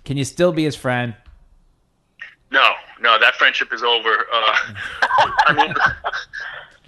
[0.05, 1.15] Can you still be his friend?
[2.51, 4.27] no, no, that friendship is over.
[4.33, 4.57] Uh,
[5.47, 5.75] I mean,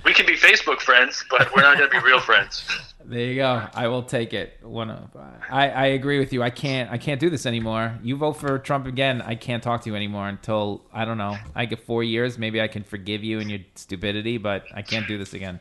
[0.04, 2.68] we can be Facebook friends, but we're not going to be real friends.
[3.08, 3.68] There you go.
[3.72, 4.58] I will take it.
[4.62, 5.16] One of
[5.48, 6.42] I, I agree with you.
[6.42, 7.98] I can't I can't do this anymore.
[8.02, 11.36] You vote for Trump again, I can't talk to you anymore until I don't know.
[11.54, 12.36] I get four years.
[12.36, 15.60] Maybe I can forgive you and your stupidity, but I can't do this again.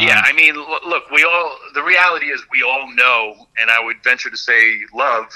[0.00, 1.56] Yeah, Um, I mean, look, we all.
[1.74, 5.26] The reality is, we all know, and I would venture to say, love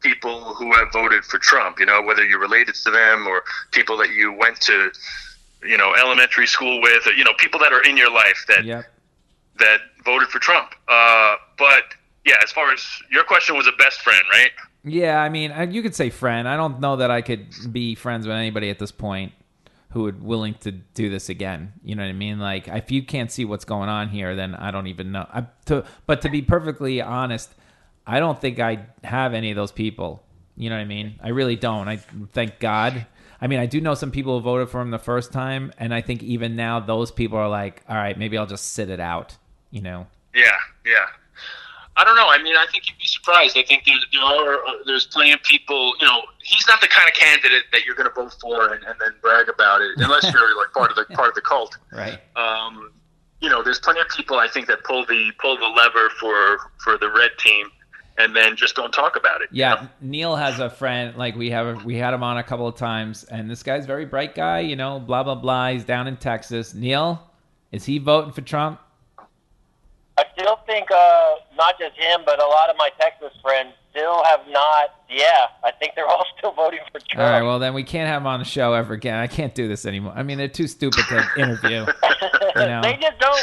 [0.00, 1.78] people who have voted for Trump.
[1.78, 3.42] You know, whether you're related to them or
[3.72, 4.90] people that you went to,
[5.62, 8.64] you know, elementary school with, or you know, people that are in your life that
[8.64, 8.86] Yep.
[9.60, 10.74] That voted for Trump.
[10.88, 11.84] Uh, but
[12.26, 14.50] yeah, as far as your question was a best friend, right?
[14.84, 16.48] Yeah, I mean, you could say friend.
[16.48, 19.32] I don't know that I could be friends with anybody at this point
[19.90, 21.72] who would willing to do this again.
[21.82, 22.38] You know what I mean?
[22.38, 25.26] Like, if you can't see what's going on here, then I don't even know.
[25.32, 27.52] I, to, but to be perfectly honest,
[28.06, 30.22] I don't think I have any of those people.
[30.56, 31.18] You know what I mean?
[31.22, 31.88] I really don't.
[31.88, 31.96] I
[32.32, 33.06] thank God.
[33.40, 35.92] I mean, I do know some people who voted for him the first time, and
[35.92, 39.00] I think even now those people are like, all right, maybe I'll just sit it
[39.00, 39.36] out.
[39.70, 40.06] You know?
[40.34, 41.06] Yeah, yeah.
[41.96, 42.28] I don't know.
[42.30, 43.58] I mean, I think you'd be surprised.
[43.58, 45.92] I think there, there are uh, there's plenty of people.
[46.00, 48.82] You know, he's not the kind of candidate that you're going to vote for and,
[48.84, 51.76] and then brag about it, unless you're like part of the part of the cult.
[51.92, 52.18] Right.
[52.36, 52.92] Um,
[53.40, 56.58] you know, there's plenty of people I think that pull the pull the lever for
[56.82, 57.66] for the red team,
[58.18, 59.48] and then just don't talk about it.
[59.50, 59.88] you Yeah, know?
[60.00, 61.16] Neil has a friend.
[61.16, 63.86] Like we have, we had him on a couple of times, and this guy's a
[63.88, 64.60] very bright guy.
[64.60, 65.70] You know, blah blah blah.
[65.70, 66.72] He's down in Texas.
[66.72, 67.28] Neil,
[67.72, 68.80] is he voting for Trump?
[70.18, 74.22] I still think uh, not just him, but a lot of my Texas friends still
[74.24, 74.94] have not.
[75.08, 77.26] Yeah, I think they're all still voting for Trump.
[77.26, 77.42] All right.
[77.42, 79.18] Well, then we can't have him on the show ever again.
[79.18, 80.12] I can't do this anymore.
[80.14, 81.86] I mean, they're too stupid to interview.
[82.56, 82.82] You know.
[82.82, 83.40] they just don't.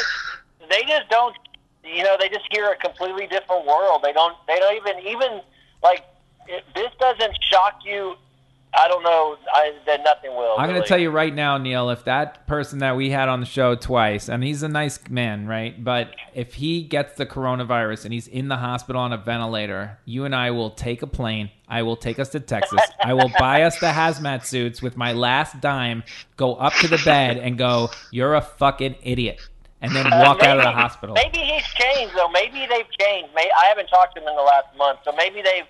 [0.70, 1.36] They just don't.
[1.84, 4.02] You know, they just hear a completely different world.
[4.02, 4.36] They don't.
[4.46, 5.40] They don't even even
[5.82, 6.04] like.
[6.46, 8.14] If this doesn't shock you.
[8.74, 9.36] I don't know.
[9.52, 10.56] I, then nothing will.
[10.58, 13.40] I'm going to tell you right now, Neil, if that person that we had on
[13.40, 15.82] the show twice, and he's a nice man, right?
[15.82, 20.24] But if he gets the coronavirus and he's in the hospital on a ventilator, you
[20.24, 21.50] and I will take a plane.
[21.66, 22.80] I will take us to Texas.
[23.02, 26.02] I will buy us the hazmat suits with my last dime,
[26.36, 29.40] go up to the bed and go, You're a fucking idiot.
[29.80, 31.14] And then uh, walk out of the hospital.
[31.14, 32.28] Maybe he's changed though.
[32.28, 33.32] Maybe they've changed.
[33.34, 35.66] May I haven't talked to him in the last month, so maybe they've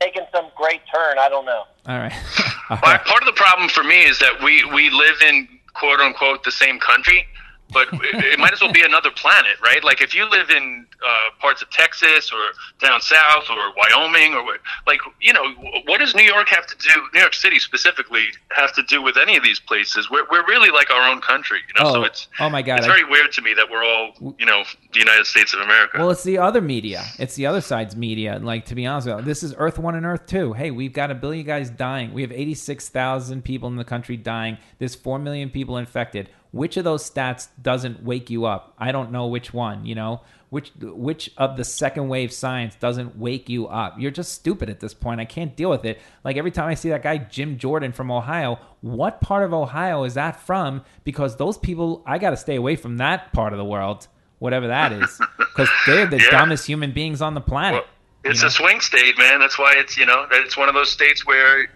[0.00, 1.18] taken some great turn.
[1.18, 1.64] I don't know.
[1.86, 2.12] All right.
[2.70, 6.00] All Part, part of the problem for me is that we we live in quote
[6.00, 7.26] unquote the same country,
[7.72, 9.82] but it, it might as well be another planet, right?
[9.82, 12.38] Like if you live in uh, parts of Texas or
[12.86, 15.44] down south or Wyoming or what, like you know,
[15.86, 17.00] what does New York have to do?
[17.14, 20.10] New York City specifically have to do with any of these places?
[20.10, 21.90] We're we're really like our own country, you know.
[21.90, 22.78] Oh, so it's oh my God.
[22.78, 24.62] it's I- very weird to me that we're all you know
[24.92, 25.98] the United States of America.
[25.98, 27.02] Well, it's the other media.
[27.18, 28.38] It's the other side's media.
[28.40, 30.52] Like to be honest with you, this is Earth One and Earth Two.
[30.52, 32.12] Hey, we've got a billion guys dying.
[32.12, 34.58] We have eighty six thousand people in the country dying.
[34.78, 36.28] There's four million people infected.
[36.54, 38.74] Which of those stats doesn't wake you up?
[38.78, 39.84] I don't know which one.
[39.84, 43.98] You know, which which of the second wave science doesn't wake you up?
[43.98, 45.20] You're just stupid at this point.
[45.20, 45.98] I can't deal with it.
[46.22, 50.04] Like every time I see that guy Jim Jordan from Ohio, what part of Ohio
[50.04, 50.84] is that from?
[51.02, 54.06] Because those people, I got to stay away from that part of the world
[54.40, 56.30] whatever that is, because they're the Yeah.
[56.30, 57.80] dumbest human beings on the planet.
[57.82, 57.90] Well,
[58.24, 58.48] it's you know?
[58.48, 59.40] a swing state, man.
[59.40, 61.66] That's why it's you know it's one of those states where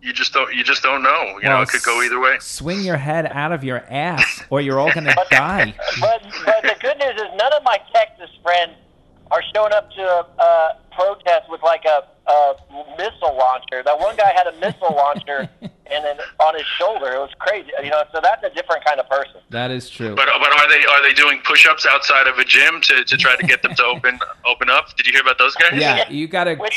[0.00, 1.38] you just don't you just don't know.
[1.42, 2.38] You know, it could go either way.
[2.40, 5.74] Swing your head out of your ass, or you're all gonna die.
[6.00, 8.72] But but the good news is none of my Texas friends
[9.30, 12.54] are showing up to a, a protest with like a, a
[12.96, 13.82] missile launcher.
[13.84, 17.12] That one guy had a missile launcher and then on his shoulder.
[17.12, 18.02] It was crazy, you know.
[18.12, 19.40] So that's a different kind of person.
[19.50, 20.14] That is true.
[20.14, 23.34] But but are they are they doing push-ups outside of a gym to, to try
[23.36, 24.94] to get them to open open up?
[24.96, 25.80] Did you hear about those guys?
[25.80, 26.56] Yeah, you gotta.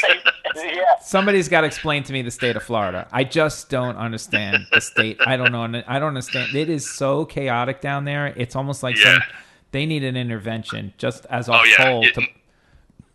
[0.54, 0.84] Yeah.
[1.02, 3.08] Somebody's got to explain to me the state of Florida.
[3.12, 5.18] I just don't understand the state.
[5.26, 5.82] I don't know.
[5.88, 6.54] I don't understand.
[6.54, 8.28] It is so chaotic down there.
[8.36, 9.14] It's almost like Yeah.
[9.14, 9.22] some,
[9.72, 11.76] they need an intervention, just as a Oh, yeah.
[11.88, 12.04] whole.
[12.06, 12.12] Yeah.
[12.12, 12.22] To,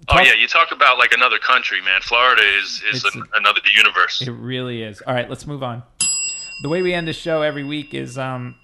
[0.09, 2.01] Oh yeah, you talk about like another country, man.
[2.01, 4.23] Florida is is an, another universe.
[4.23, 5.03] It really is.
[5.03, 5.83] All right, let's move on.
[6.63, 8.55] The way we end the show every week is um,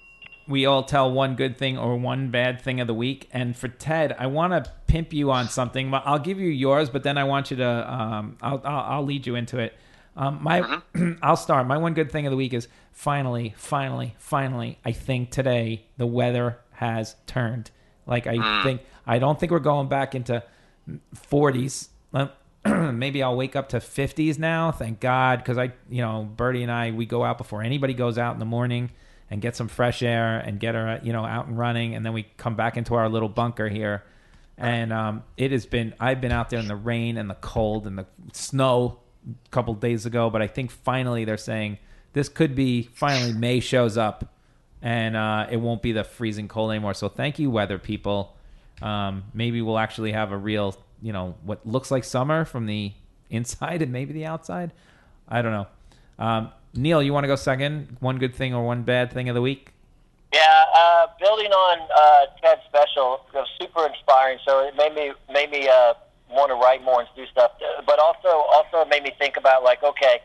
[0.47, 3.29] we all tell one good thing or one bad thing of the week.
[3.31, 5.93] And for Ted, I want to pimp you on something.
[5.93, 7.93] I'll give you yours, but then I want you to.
[7.93, 9.73] Um, I'll, I'll I'll lead you into it.
[10.15, 10.81] Um, my
[11.21, 11.67] I'll start.
[11.67, 14.79] My one good thing of the week is finally, finally, finally.
[14.85, 17.71] I think today the weather has turned.
[18.05, 20.43] Like I think I don't think we're going back into
[21.15, 21.89] 40s.
[22.13, 22.27] Uh,
[22.91, 24.71] Maybe I'll wake up to 50s now.
[24.71, 28.17] Thank God, because I, you know, Bertie and I, we go out before anybody goes
[28.17, 28.91] out in the morning
[29.29, 32.13] and get some fresh air and get her, you know, out and running, and then
[32.13, 34.03] we come back into our little bunker here.
[34.57, 35.95] And um, it has been.
[35.99, 39.73] I've been out there in the rain and the cold and the snow a couple
[39.73, 41.79] days ago, but I think finally they're saying
[42.13, 44.33] this could be finally May shows up
[44.83, 46.93] and uh, it won't be the freezing cold anymore.
[46.93, 48.35] So thank you, weather people.
[48.81, 52.91] Um, maybe we'll actually have a real, you know, what looks like summer from the
[53.29, 54.71] inside and maybe the outside.
[55.27, 55.67] I don't know.
[56.19, 57.97] Um, Neil, you want to go second?
[57.99, 59.69] One good thing or one bad thing of the week?
[60.33, 64.39] Yeah, uh, building on uh, Ted's special, it was super inspiring.
[64.47, 65.93] So it made me made me uh,
[66.31, 67.51] want to write more and do stuff.
[67.85, 70.21] But also also made me think about like, okay,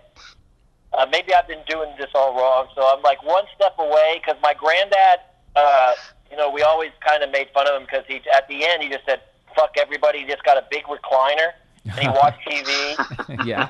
[0.92, 2.68] uh, maybe I've been doing this all wrong.
[2.74, 5.20] So I'm like one step away because my granddad,
[5.54, 5.92] uh,
[6.30, 8.82] you know, we always kind of made fun of him because he at the end
[8.82, 9.20] he just said,
[9.54, 11.52] "Fuck everybody." He just got a big recliner
[11.84, 13.46] and he watched TV.
[13.46, 13.68] yeah.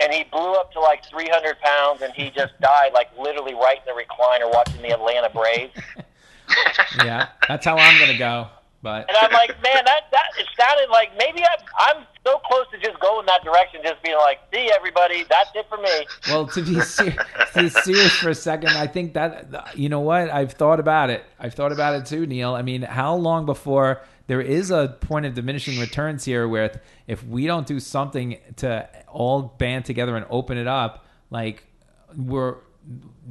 [0.00, 3.78] and he blew up to like 300 pounds, and he just died like literally right
[3.86, 5.72] in the recliner watching the Atlanta Braves.
[7.04, 7.28] Yeah.
[7.48, 8.46] That's how I'm going to go.
[8.84, 12.66] But And I'm like, man, that that it sounded like maybe I'm I'm so close
[12.70, 16.06] to just going that direction, just being like, see everybody, that's it for me.
[16.28, 17.16] Well, to be, ser-
[17.54, 21.10] to be serious for a second, I think that you know what I've thought about
[21.10, 21.24] it.
[21.40, 22.54] I've thought about it too, Neil.
[22.54, 27.24] I mean, how long before there is a point of diminishing returns here, where if
[27.26, 31.64] we don't do something to all band together and open it up, like
[32.14, 32.56] we're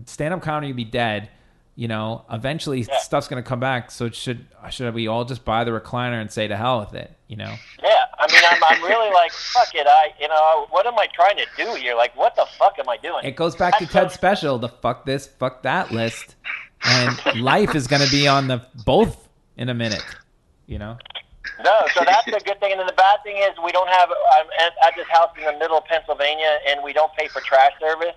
[0.08, 1.30] stand-up comedy will be dead.
[1.76, 3.90] You know, eventually stuff's going to come back.
[3.90, 7.16] So should should we all just buy the recliner and say to hell with it?
[7.28, 7.56] You know.
[7.82, 11.08] Yeah, I mean, I'm I'm really like, fuck it, I you know, what am I
[11.14, 11.96] trying to do here?
[11.96, 13.26] Like, what the fuck am I doing?
[13.26, 16.36] It goes back to Ted's special, the fuck this, fuck that list.
[16.86, 20.06] And life is going to be on the both in a minute,
[20.68, 20.98] you know?
[21.64, 22.72] No, so that's the good thing.
[22.72, 24.10] And then the bad thing is we don't have.
[24.10, 27.42] I'm at, at this house in the middle of Pennsylvania, and we don't pay for
[27.42, 28.16] trash service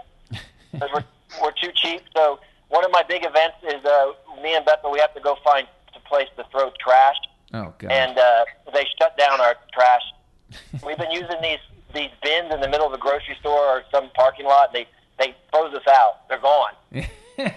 [0.72, 1.04] because we're
[1.42, 2.02] we're too cheap.
[2.16, 2.38] So
[2.68, 4.12] one of my big events is uh,
[4.42, 4.90] me and Bethel.
[4.90, 7.16] We have to go find a place to throw trash,
[7.54, 7.90] Oh, God.
[7.92, 10.02] and uh, they shut down our trash.
[10.86, 11.58] We've been using these
[11.94, 14.72] these bins in the middle of the grocery store or some parking lot.
[14.72, 14.86] They
[15.18, 16.28] they froze us out.
[16.28, 16.72] They're gone.
[17.38, 17.50] yeah,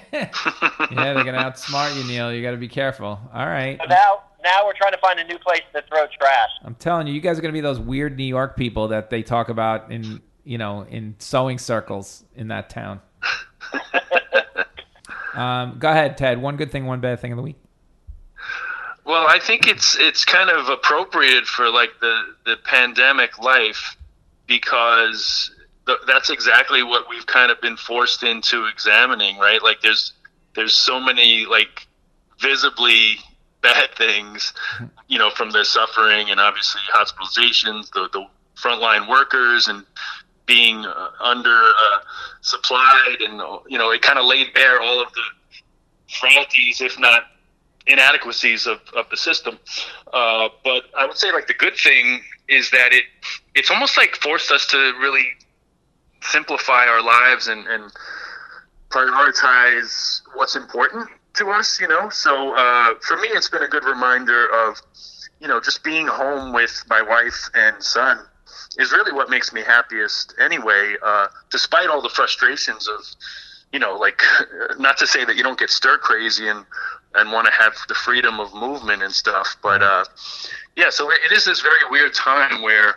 [0.91, 2.31] they're going to outsmart you, Neil.
[2.33, 3.19] You got to be careful.
[3.33, 3.77] All right.
[3.81, 6.49] So now now we're trying to find a new place to throw trash.
[6.63, 9.09] I'm telling you, you guys are going to be those weird New York people that
[9.09, 13.01] they talk about in, you know, in sewing circles in that town.
[15.33, 16.41] um, go ahead, Ted.
[16.41, 17.57] One good thing, one bad thing of the week.
[19.05, 23.97] Well, I think it's it's kind of appropriate for like the the pandemic life
[24.45, 25.51] because
[25.87, 29.63] th- that's exactly what we've kind of been forced into examining, right?
[29.63, 30.13] Like there's
[30.55, 31.87] there's so many like
[32.39, 33.17] visibly
[33.61, 34.53] bad things,
[35.07, 38.25] you know, from the suffering and obviously hospitalizations, the the
[38.55, 39.85] frontline workers and
[40.49, 41.99] being uh, under uh,
[42.41, 43.39] supplied and
[43.69, 45.21] you know it kind of laid bare all of the
[46.19, 47.21] frailties if not
[47.85, 49.59] inadequacies of, of the system.
[50.11, 53.03] Uh, but i would say like the good thing is that it
[53.53, 55.27] it's almost like forced us to really
[56.21, 57.91] simplify our lives and, and
[58.89, 62.09] prioritize what's important to us you know?
[62.09, 64.81] So uh, for me it's been a good reminder of
[65.39, 68.25] you know just being home with my wife and son
[68.77, 72.99] is really what makes me happiest anyway uh, despite all the frustrations of
[73.71, 74.21] you know like
[74.79, 76.65] not to say that you don't get stir crazy and
[77.15, 80.03] and want to have the freedom of movement and stuff but uh,
[80.75, 82.95] yeah so it is this very weird time where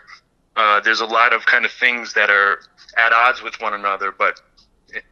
[0.57, 2.61] uh, there's a lot of kind of things that are
[2.99, 4.41] at odds with one another but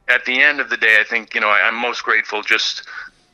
[0.08, 2.86] at the end of the day i think you know I, i'm most grateful just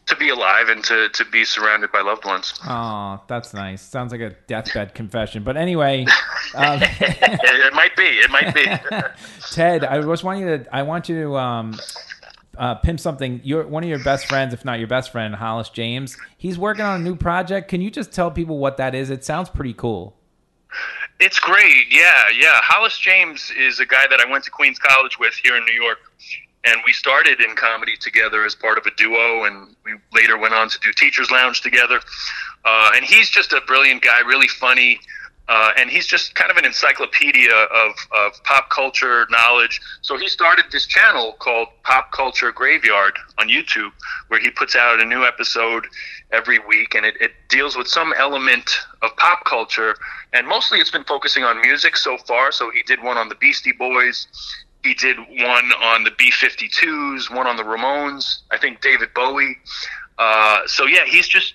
[0.06, 3.82] to be alive and to, to be surrounded by loved ones Oh, that's nice.
[3.82, 5.42] Sounds like a deathbed confession.
[5.42, 6.06] But anyway,
[6.54, 8.64] um, it, might be it might be
[9.50, 10.74] Ted, I just want you to.
[10.74, 11.78] I want you to um,
[12.56, 13.40] uh, pimp something.
[13.44, 16.16] Your one of your best friends, if not your best friend, Hollis James.
[16.36, 17.68] He's working on a new project.
[17.68, 19.10] Can you just tell people what that is?
[19.10, 20.16] It sounds pretty cool.
[21.18, 21.86] It's great.
[21.90, 22.60] Yeah, yeah.
[22.62, 25.72] Hollis James is a guy that I went to Queens College with here in New
[25.72, 25.98] York.
[26.66, 30.52] And we started in comedy together as part of a duo, and we later went
[30.52, 32.00] on to do Teachers Lounge together.
[32.64, 34.98] Uh, and he's just a brilliant guy, really funny.
[35.48, 39.80] Uh, and he's just kind of an encyclopedia of, of pop culture knowledge.
[40.02, 43.92] So he started this channel called Pop Culture Graveyard on YouTube,
[44.26, 45.86] where he puts out a new episode
[46.32, 48.68] every week, and it, it deals with some element
[49.02, 49.94] of pop culture.
[50.32, 52.50] And mostly it's been focusing on music so far.
[52.50, 54.26] So he did one on the Beastie Boys.
[54.86, 59.56] He did one on the B 52s, one on the Ramones, I think David Bowie.
[60.18, 61.54] Uh, so yeah, he's just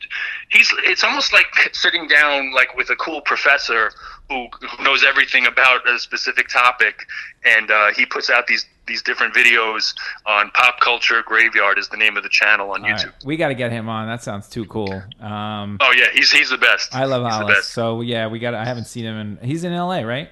[0.49, 3.91] he's it's almost like sitting down like with a cool professor
[4.29, 7.07] who, who knows everything about a specific topic,
[7.43, 9.95] and uh, he puts out these these different videos
[10.27, 13.05] on Pop Culture Graveyard is the name of the channel on All YouTube.
[13.05, 14.07] right, we got to get him on.
[14.07, 15.01] That sounds too cool.
[15.19, 16.93] Um, Oh yeah, he's he's the best.
[16.93, 17.67] I love he's Hollis.
[17.67, 18.53] So yeah, we got.
[18.53, 20.03] I haven't seen him, in he's in L.A.
[20.05, 20.29] Right?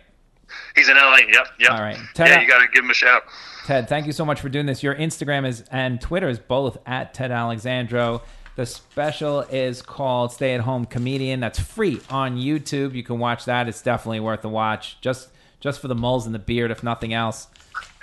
[0.75, 1.17] He's in LA.
[1.31, 1.71] Yep, yep.
[1.71, 1.97] All right.
[2.13, 3.23] Ted, yeah, you got to give him a shout.
[3.65, 4.81] Ted, thank you so much for doing this.
[4.81, 8.21] Your Instagram is and Twitter is both at Ted Alexandro.
[8.55, 11.39] The special is called Stay at Home Comedian.
[11.39, 12.93] That's free on YouTube.
[12.93, 13.69] You can watch that.
[13.69, 14.99] It's definitely worth a watch.
[15.01, 17.47] Just just for the moles and the beard, if nothing else.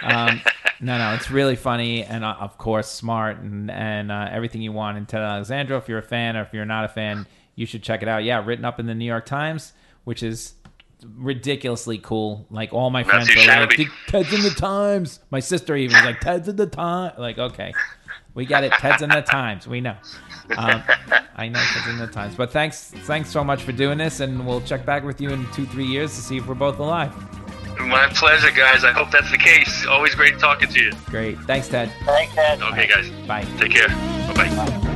[0.03, 0.41] Um,
[0.81, 4.73] no, no, it's really funny and uh, of course smart and and uh, everything you
[4.73, 5.77] want in Ted Alexandro.
[5.79, 8.25] If you're a fan or if you're not a fan, you should check it out.
[8.25, 9.73] Yeah, written up in the New York Times,
[10.05, 10.55] which is
[11.17, 12.47] ridiculously cool.
[12.51, 16.05] Like all my friends too are like, "Ted's in the Times." My sister even was
[16.05, 17.73] like, "Ted's in the Times." Like, okay,
[18.35, 18.73] we got it.
[18.73, 19.67] Ted's in the Times.
[19.67, 19.97] We know.
[20.57, 20.83] Um,
[21.37, 22.35] I know Ted's in the Times.
[22.35, 25.47] But thanks, thanks so much for doing this, and we'll check back with you in
[25.53, 27.15] two, three years to see if we're both alive.
[27.81, 28.85] My pleasure, guys.
[28.85, 29.87] I hope that's the case.
[29.87, 30.93] Always great talking to you.
[31.07, 31.39] Great.
[31.41, 31.91] Thanks, Ted.
[32.05, 32.63] Thanks, Ed.
[32.63, 33.11] Okay, guys.
[33.27, 33.45] Bye.
[33.59, 33.89] Take care.
[33.89, 34.93] Bye bye.